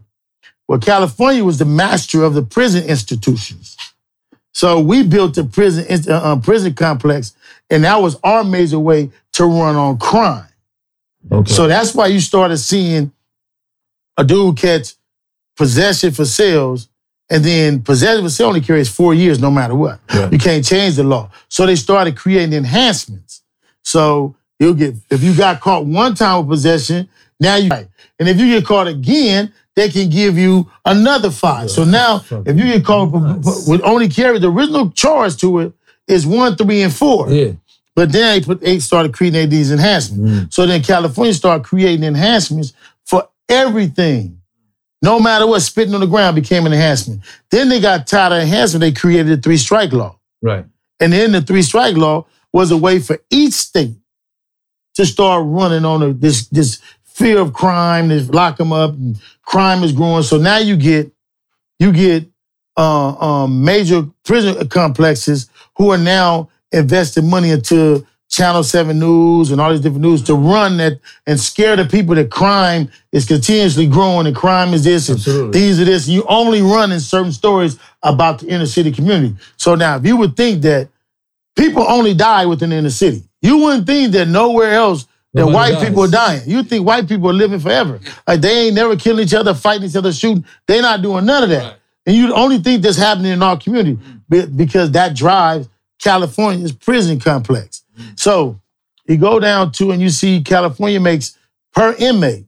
[0.68, 3.78] Well, California was the master of the prison institutions.
[4.54, 7.36] So we built a prison uh, uh, prison complex,
[7.70, 10.48] and that was our major way to run on crime.
[11.32, 11.52] Okay.
[11.52, 13.12] So that's why you started seeing
[14.18, 14.94] a dude catch
[15.58, 16.88] possession for sales,
[17.30, 20.00] and then possession for sale only carries four years no matter what.
[20.14, 20.32] Right.
[20.32, 21.30] You can't change the law.
[21.50, 23.42] So they started creating enhancements.
[23.84, 27.10] So you'll get if you got caught one time with possession,
[27.40, 31.70] now you and if you get caught again, they can give you another five.
[31.70, 35.74] So now if you get caught with, with only carry the original charge to it
[36.08, 37.30] is one, three, and four.
[37.30, 37.52] yeah.
[37.96, 40.54] But then they put they started creating these enhancements.
[40.56, 42.74] So then California started creating enhancements
[43.06, 44.42] for everything.
[45.02, 47.22] No matter what, spitting on the ground became an enhancement.
[47.52, 48.82] Then they got tired of enhancement.
[48.82, 50.18] They created the three strike law.
[50.42, 50.66] Right.
[51.00, 53.96] And then the three strike law was a way for each state
[54.96, 56.82] to start running on a, this this
[57.16, 60.22] fear of crime, this lock them up, and crime is growing.
[60.22, 61.12] So now you get
[61.80, 62.26] you get
[62.76, 69.62] uh, um, major prison complexes who are now investing money into Channel 7 News and
[69.62, 73.88] all these different news to run that and scare the people that crime is continuously
[73.88, 75.60] growing and crime is this and Absolutely.
[75.60, 76.10] these are this.
[76.10, 79.36] You only run in certain stories about the inner city community.
[79.56, 80.90] So now, if you would think that
[81.56, 85.74] people only die within the inner city, you wouldn't think that nowhere else that white
[85.74, 85.88] dies.
[85.88, 86.42] people are dying.
[86.46, 88.00] You think white people are living forever.
[88.28, 90.46] Like they ain't never killing each other, fighting each other, shooting.
[90.68, 91.64] They not doing none of that.
[91.64, 91.78] Right.
[92.06, 95.68] And you only think that's happening in our community be- because that drives
[96.02, 97.84] California's prison complex.
[98.16, 98.60] So
[99.08, 101.38] you go down to and you see California makes
[101.74, 102.46] per inmate,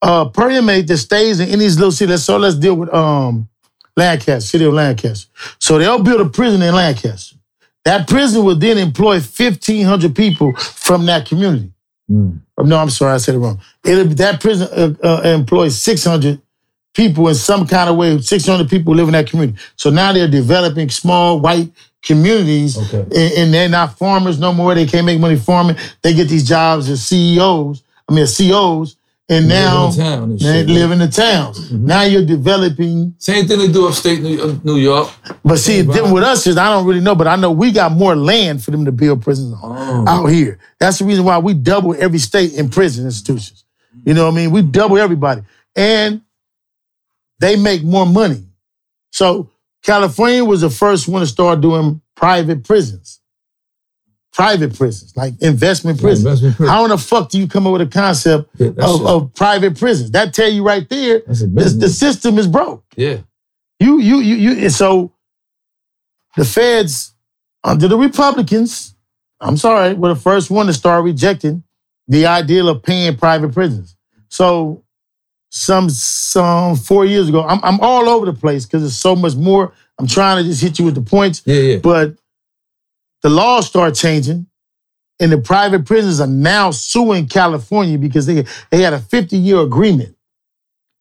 [0.00, 2.16] uh, per inmate that stays in any little city.
[2.16, 3.48] So let's deal with um
[3.96, 5.30] Lancaster, city of Lancaster.
[5.58, 7.36] So they'll build a prison in Lancaster.
[7.84, 11.71] That prison will then employ 1,500 people from that community.
[12.12, 12.40] Mm.
[12.64, 13.60] No, I'm sorry, I said it wrong.
[13.84, 14.68] It'll, that prison
[15.02, 16.40] uh, uh, employs 600
[16.94, 18.20] people in some kind of way.
[18.20, 19.58] 600 people live in that community.
[19.76, 21.70] So now they're developing small white
[22.02, 23.00] communities, Okay.
[23.16, 24.74] and, and they're not farmers no more.
[24.74, 25.76] They can't make money farming.
[26.02, 27.82] They get these jobs as CEOs.
[28.08, 28.96] I mean, as COs,
[29.28, 29.96] and Live now the
[30.36, 30.72] they Mm-hmm.
[30.72, 31.72] live in the towns.
[31.72, 33.14] Now you're developing.
[33.18, 35.10] Same thing they do upstate New, New York.
[35.44, 35.94] But see, Right.
[36.02, 38.62] then with us is I don't really know, but I know we got more land
[38.62, 40.10] for them to build prisons on Oh.
[40.10, 40.58] out here.
[40.80, 43.64] That's the reason why we double every state in prison institutions.
[44.04, 44.50] You know what I mean?
[44.50, 45.42] We double everybody.
[45.76, 46.20] And
[47.38, 48.42] they make more money.
[49.12, 49.50] So
[49.82, 53.20] California was the first one to start doing private prisons.
[54.32, 56.24] Private prisons, like investment prisons.
[56.24, 56.72] investment prison.
[56.72, 59.78] How in the fuck do you come up with a concept Yeah, of, of private
[59.78, 60.10] prisons?
[60.12, 62.82] That tell you right there, the, the system is broke.
[62.96, 63.18] Yeah.
[63.78, 64.52] You you you you.
[64.62, 65.12] And so
[66.36, 67.12] the feds
[67.62, 68.94] uh, under the Republicans,
[69.40, 71.62] I'm sorry, were the first one to start rejecting
[72.08, 73.96] the idea of paying private prisons.
[74.28, 74.82] So
[75.50, 79.34] some some four years ago, I'm I'm all over the place because there's so much
[79.34, 79.74] more.
[79.98, 81.42] I'm trying to just hit you with the points.
[81.44, 81.76] Yeah, yeah.
[81.78, 82.16] But
[83.22, 84.46] the laws start changing,
[85.20, 89.60] and the private prisons are now suing California because they, they had a 50 year
[89.60, 90.16] agreement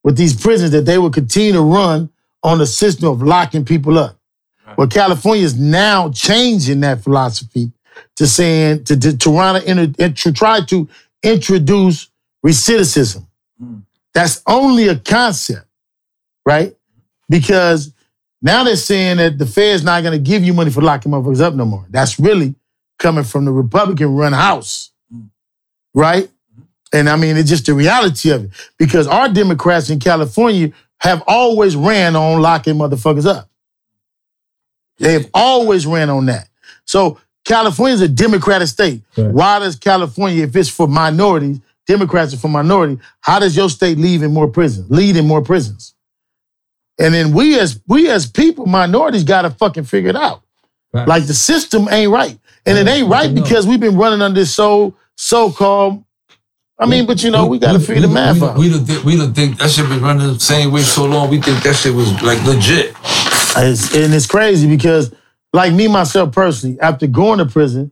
[0.04, 2.10] with these prisons that they would continue to run
[2.44, 4.18] on the system of locking people up.
[4.78, 7.72] Well, California is now changing that philosophy
[8.16, 10.88] to saying to, to, to, try to, inter- to try to
[11.24, 12.10] introduce
[12.46, 13.26] recidivism.
[13.60, 13.80] Hmm.
[14.14, 15.66] That's only a concept,
[16.46, 16.76] right?
[17.30, 17.94] Because
[18.42, 21.42] now they're saying that the Fed's not going to give you money for locking motherfuckers
[21.42, 21.86] up no more.
[21.90, 22.56] That's really
[22.98, 24.92] coming from the Republican run house,
[25.94, 26.26] right?
[26.26, 26.62] Mm-hmm.
[26.94, 28.52] And I mean, it's just the reality of it.
[28.78, 33.50] Because our Democrats in California have always ran on locking motherfuckers up.
[34.98, 36.48] They've always ran on that.
[36.86, 39.02] So California is a Democratic state.
[39.18, 39.32] Right.
[39.32, 43.98] Why does California, if it's for minorities, Democrats are for minority, how does your state
[43.98, 45.96] leave in more prisons, lead in more prisons?
[47.02, 50.44] And then we as we as people, minorities, gotta fucking figure it out.
[50.92, 51.08] Facts.
[51.08, 52.38] Like the system ain't right.
[52.66, 56.04] And it ain't right because we've been running under this so so-called.
[56.78, 58.58] I mean, but you know, we gotta figure the we, math we, out.
[58.58, 61.30] We don't think we don't think that shit been running the same way so long.
[61.30, 62.96] We think that shit was like legit.
[63.58, 65.14] It's, and it's crazy because,
[65.54, 67.92] like me myself personally, after going to prison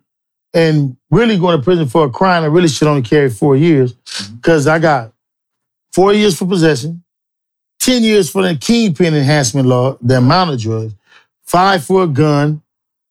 [0.54, 3.94] and really going to prison for a crime, I really should only carry four years
[4.36, 5.14] because I got
[5.94, 7.04] four years for possession,
[7.90, 10.94] 10 years for the kingpin enhancement law, the amount of drugs,
[11.42, 12.62] five for a gun.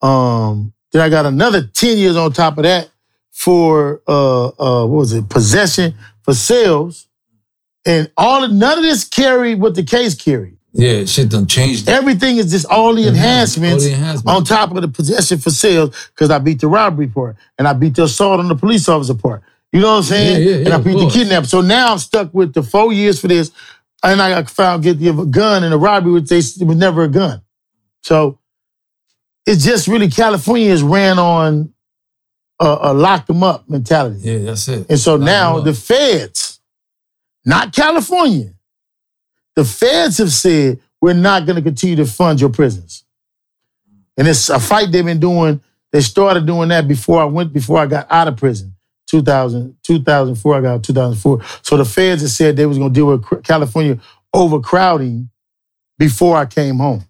[0.01, 2.89] Um, then I got another 10 years on top of that
[3.33, 7.09] for, uh, uh, what was it, possession for sales.
[7.85, 10.57] And all of, none of this carried what the case carried.
[10.73, 11.89] Yeah, shit done changed.
[11.89, 14.31] Everything is just all the enhancements All the enhancements.
[14.31, 17.73] on top of the possession for sales because I beat the robbery part and I
[17.73, 19.43] beat the assault on the police officer part.
[19.73, 20.43] You know what I'm saying?
[20.43, 21.47] Yeah, yeah, yeah, and I beat the kidnap.
[21.47, 23.51] So now I'm stuck with the four years for this,
[24.03, 26.77] and I got found guilty of a gun and a robbery, which they it was
[26.77, 27.43] never a gun.
[28.03, 28.39] So
[29.47, 31.73] it's just really California has ran on
[32.61, 34.21] a, a lock them up mentality.
[34.21, 34.87] Yeah, that's it.
[34.89, 36.61] And so Lock now the feds,
[37.45, 38.53] not California,
[39.57, 43.05] the feds have said we're not going to continue to fund your prisons.
[44.17, 45.61] And it's a fight they've been doing.
[45.93, 48.75] They started doing that before I went, before I got out of prison.
[49.09, 51.43] 2000, 2004, I got 2004.
[51.63, 53.99] So the feds had said they was going to deal with California
[54.33, 55.31] overcrowding
[55.99, 57.05] before I came home.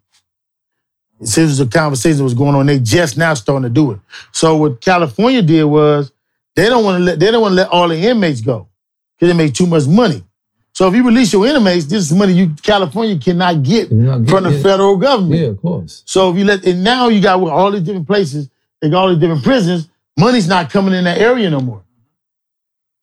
[1.20, 2.66] This was a conversation that was going on.
[2.66, 3.98] They just now starting to do it.
[4.32, 6.12] So what California did was
[6.54, 8.68] they don't want to let they don't want to let all the inmates go
[9.16, 10.24] because they make too much money.
[10.72, 14.56] So if you release your inmates, this is money you California cannot get from the
[14.56, 14.62] it.
[14.62, 15.40] federal government.
[15.40, 16.04] Yeah, of course.
[16.06, 18.48] So if you let and now you got with all these different places,
[18.80, 21.82] they got all these different prisons, money's not coming in that area no more.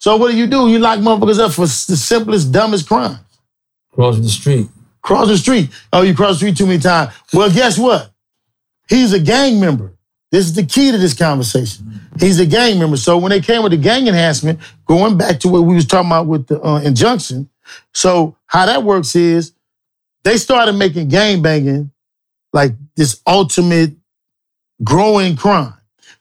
[0.05, 0.69] So what do you do?
[0.69, 1.67] You lock motherfuckers up for the
[1.97, 3.17] simplest, dumbest crime.
[3.91, 4.67] Crossing the street.
[5.01, 5.71] Cross the street.
[5.91, 7.11] Oh, you cross the street too many times.
[7.33, 8.11] Well, guess what?
[8.87, 9.93] He's a gang member.
[10.31, 12.01] This is the key to this conversation.
[12.19, 12.97] He's a gang member.
[12.97, 16.11] So when they came with the gang enhancement, going back to what we was talking
[16.11, 17.49] about with the uh, injunction,
[17.91, 19.53] so how that works is
[20.23, 21.89] they started making gang banging
[22.53, 23.93] like this ultimate
[24.83, 25.73] growing crime.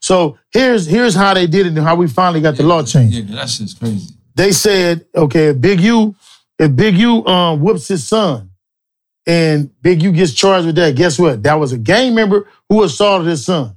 [0.04, 3.16] So here's here's how they did it and how we finally got the law changed
[3.16, 4.12] Yeah, that shit's crazy.
[4.34, 6.14] they said, okay, if Big U,
[6.58, 8.50] if Big U um, whoops his son
[9.26, 11.42] and Big U gets charged with that, guess what?
[11.42, 13.76] That was a gang member who assaulted his son.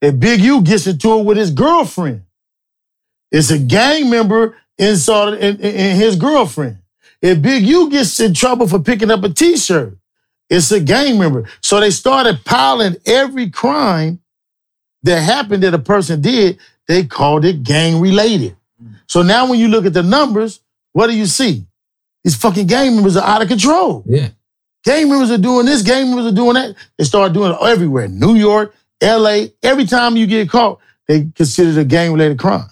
[0.00, 2.22] If Big U gets into it with his girlfriend,
[3.32, 6.78] it's a gang member insulted in, in- in his girlfriend.
[7.20, 9.98] If Big U gets in trouble for picking up a t-shirt,
[10.48, 11.48] it's a gang member.
[11.62, 14.20] So they started piling every crime
[15.02, 16.58] that happened that a person did,
[16.88, 18.56] they called it gang related.
[19.06, 20.60] So now when you look at the numbers,
[20.92, 21.66] what do you see?
[22.24, 24.04] These fucking gang members are out of control.
[24.06, 24.28] Yeah.
[24.84, 26.74] Gang members are doing this, gang members are doing that.
[26.98, 28.08] They start doing it everywhere.
[28.08, 32.66] New York, LA, every time you get caught, they consider it a gang related crime.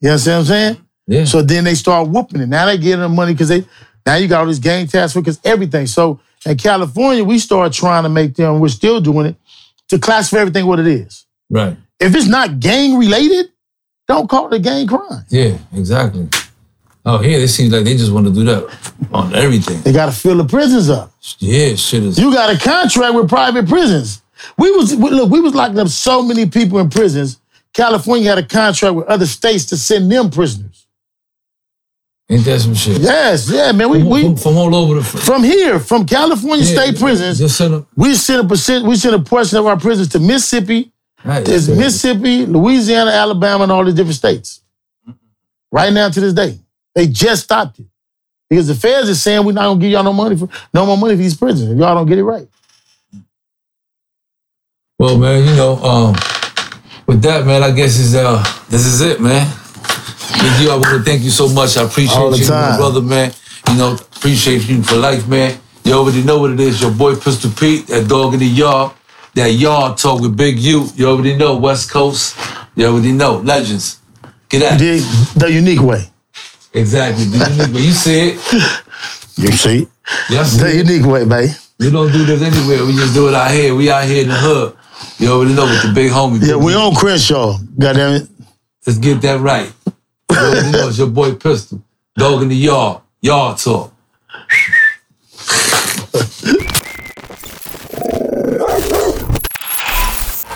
[0.00, 0.86] You understand what I'm saying?
[1.06, 1.24] Yeah.
[1.24, 2.46] So then they start whooping it.
[2.46, 3.64] Now they getting the money because they
[4.06, 5.86] now you got all this gang task because everything.
[5.86, 9.36] So in California, we start trying to make them, we're still doing it,
[9.90, 11.26] to classify everything what it is.
[11.50, 11.76] right.
[11.98, 13.50] If it's not gang related,
[14.08, 15.24] don't call it a gang crime.
[15.28, 16.28] Yeah, exactly.
[17.04, 18.78] Oh, here it seems like they just want to do that
[19.12, 19.82] on everything.
[19.82, 21.12] They gotta fill the prisons up.
[21.38, 22.18] Yeah, shit is.
[22.18, 24.22] You got a contract with private prisons.
[24.56, 27.38] We was we- look, we was locking up so many people in prisons.
[27.74, 30.86] California had a contract with other states to send them prisoners.
[32.30, 32.98] Ain't that some shit?
[33.00, 33.90] Yes, yeah, man.
[33.90, 35.02] We From, we from, from all over the.
[35.04, 37.86] from here, from California Yeah, state prisons, Just send them.
[37.96, 40.92] we send a percent, we send a portion of our prisons to Mississippi,
[41.24, 41.78] Right, There's that's.
[41.78, 44.62] Mississippi, Louisiana, Alabama, and all the different states.
[45.72, 46.58] Right now to this day.
[46.94, 47.86] They just stopped it.
[48.48, 50.96] Because the feds is saying we're not gonna give y'all no money for no more
[50.98, 52.48] money for these prisons if y'all don't get it right.
[54.98, 56.14] Well, man, you know, um,
[57.06, 59.46] with that, man, I guess is uh, this is it, man.
[60.32, 61.76] With you, I want to thank you so much.
[61.76, 63.32] I appreciate you, my brother, man.
[63.68, 65.58] You know, appreciate you for life, man.
[65.84, 66.80] You already know what it is.
[66.80, 68.92] Your boy Pistol Pete, that dog in the yard,
[69.34, 70.88] that yard talk with Big U.
[70.94, 72.36] You already know West Coast.
[72.76, 73.98] You already know legends.
[74.48, 74.78] Get it.
[74.78, 76.04] The, the unique way.
[76.72, 77.24] Exactly.
[77.24, 77.82] The unique way.
[77.82, 78.52] You see it.
[79.36, 79.82] You see?
[79.82, 79.88] It?
[80.30, 80.56] Yes.
[80.56, 81.50] The unique way, babe.
[81.78, 82.84] We don't do this anywhere.
[82.84, 83.74] We just do it out here.
[83.74, 84.76] We out here in the hood.
[85.18, 86.46] You already know with the big homie.
[86.46, 87.56] Yeah, we on Crenshaw.
[87.78, 88.28] Goddamn it.
[88.86, 89.72] Let's get that right.
[90.40, 91.82] You already know it's your boy Pistol.
[92.16, 93.02] Dog in the yard.
[93.20, 93.92] Yard talk.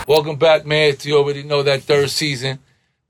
[0.09, 0.97] Welcome back, man.
[0.97, 2.61] To you already know that third season.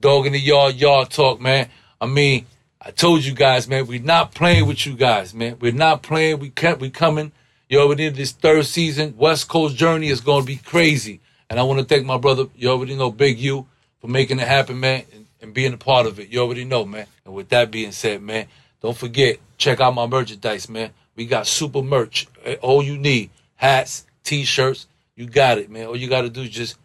[0.00, 1.68] Dog in the yard, yard talk, man.
[2.00, 2.44] I mean,
[2.80, 5.58] I told you guys, man, we're not playing with you guys, man.
[5.60, 6.40] We're not playing.
[6.40, 6.80] We can't.
[6.80, 7.30] We coming.
[7.68, 9.14] You already know this third season.
[9.16, 11.20] West Coast journey is gonna be crazy.
[11.48, 12.46] And I want to thank my brother.
[12.56, 13.68] You already know Big U
[14.00, 16.30] for making it happen, man, and, and being a part of it.
[16.30, 17.06] You already know, man.
[17.24, 18.46] And with that being said, man,
[18.80, 20.90] don't forget check out my merchandise, man.
[21.14, 22.26] We got super merch.
[22.44, 24.86] Eh, All you need hats, t-shirts.
[25.14, 25.86] You got it, man.
[25.86, 26.76] All you got to do is just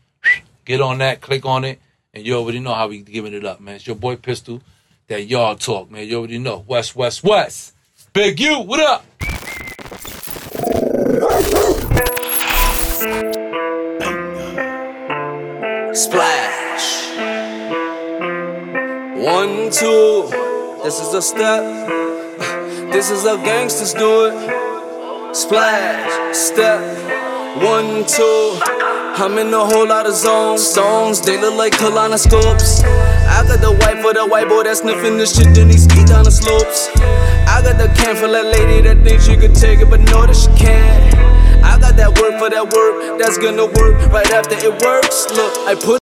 [0.66, 1.80] get on that, click on it,
[2.14, 3.76] and you already know how we giving it up, man.
[3.76, 4.62] It's your boy Pistol,
[5.08, 6.06] that y'all talk, man.
[6.08, 6.64] You already know.
[6.68, 7.74] West, West, West.
[8.14, 9.06] Big U, what up?
[15.94, 16.39] Splash.
[19.20, 20.30] One, two.
[20.82, 21.62] This is a step.
[22.90, 25.36] This is how gangsters do it.
[25.36, 26.38] Splash.
[26.38, 26.80] Step.
[27.62, 28.60] One, two.
[29.20, 30.66] I'm in a whole lot of zones.
[30.66, 32.86] Stones, they look like colonoscopes.
[32.86, 36.06] I got the white for the white boy that's sniffing the shit, then he ski
[36.06, 36.88] down the slopes.
[36.96, 40.28] I got the can for that lady that thinks she could take it, but know
[40.28, 41.20] that she can't.
[41.62, 45.28] I got that work for that work that's gonna work right after it works.
[45.36, 45.98] Look, I put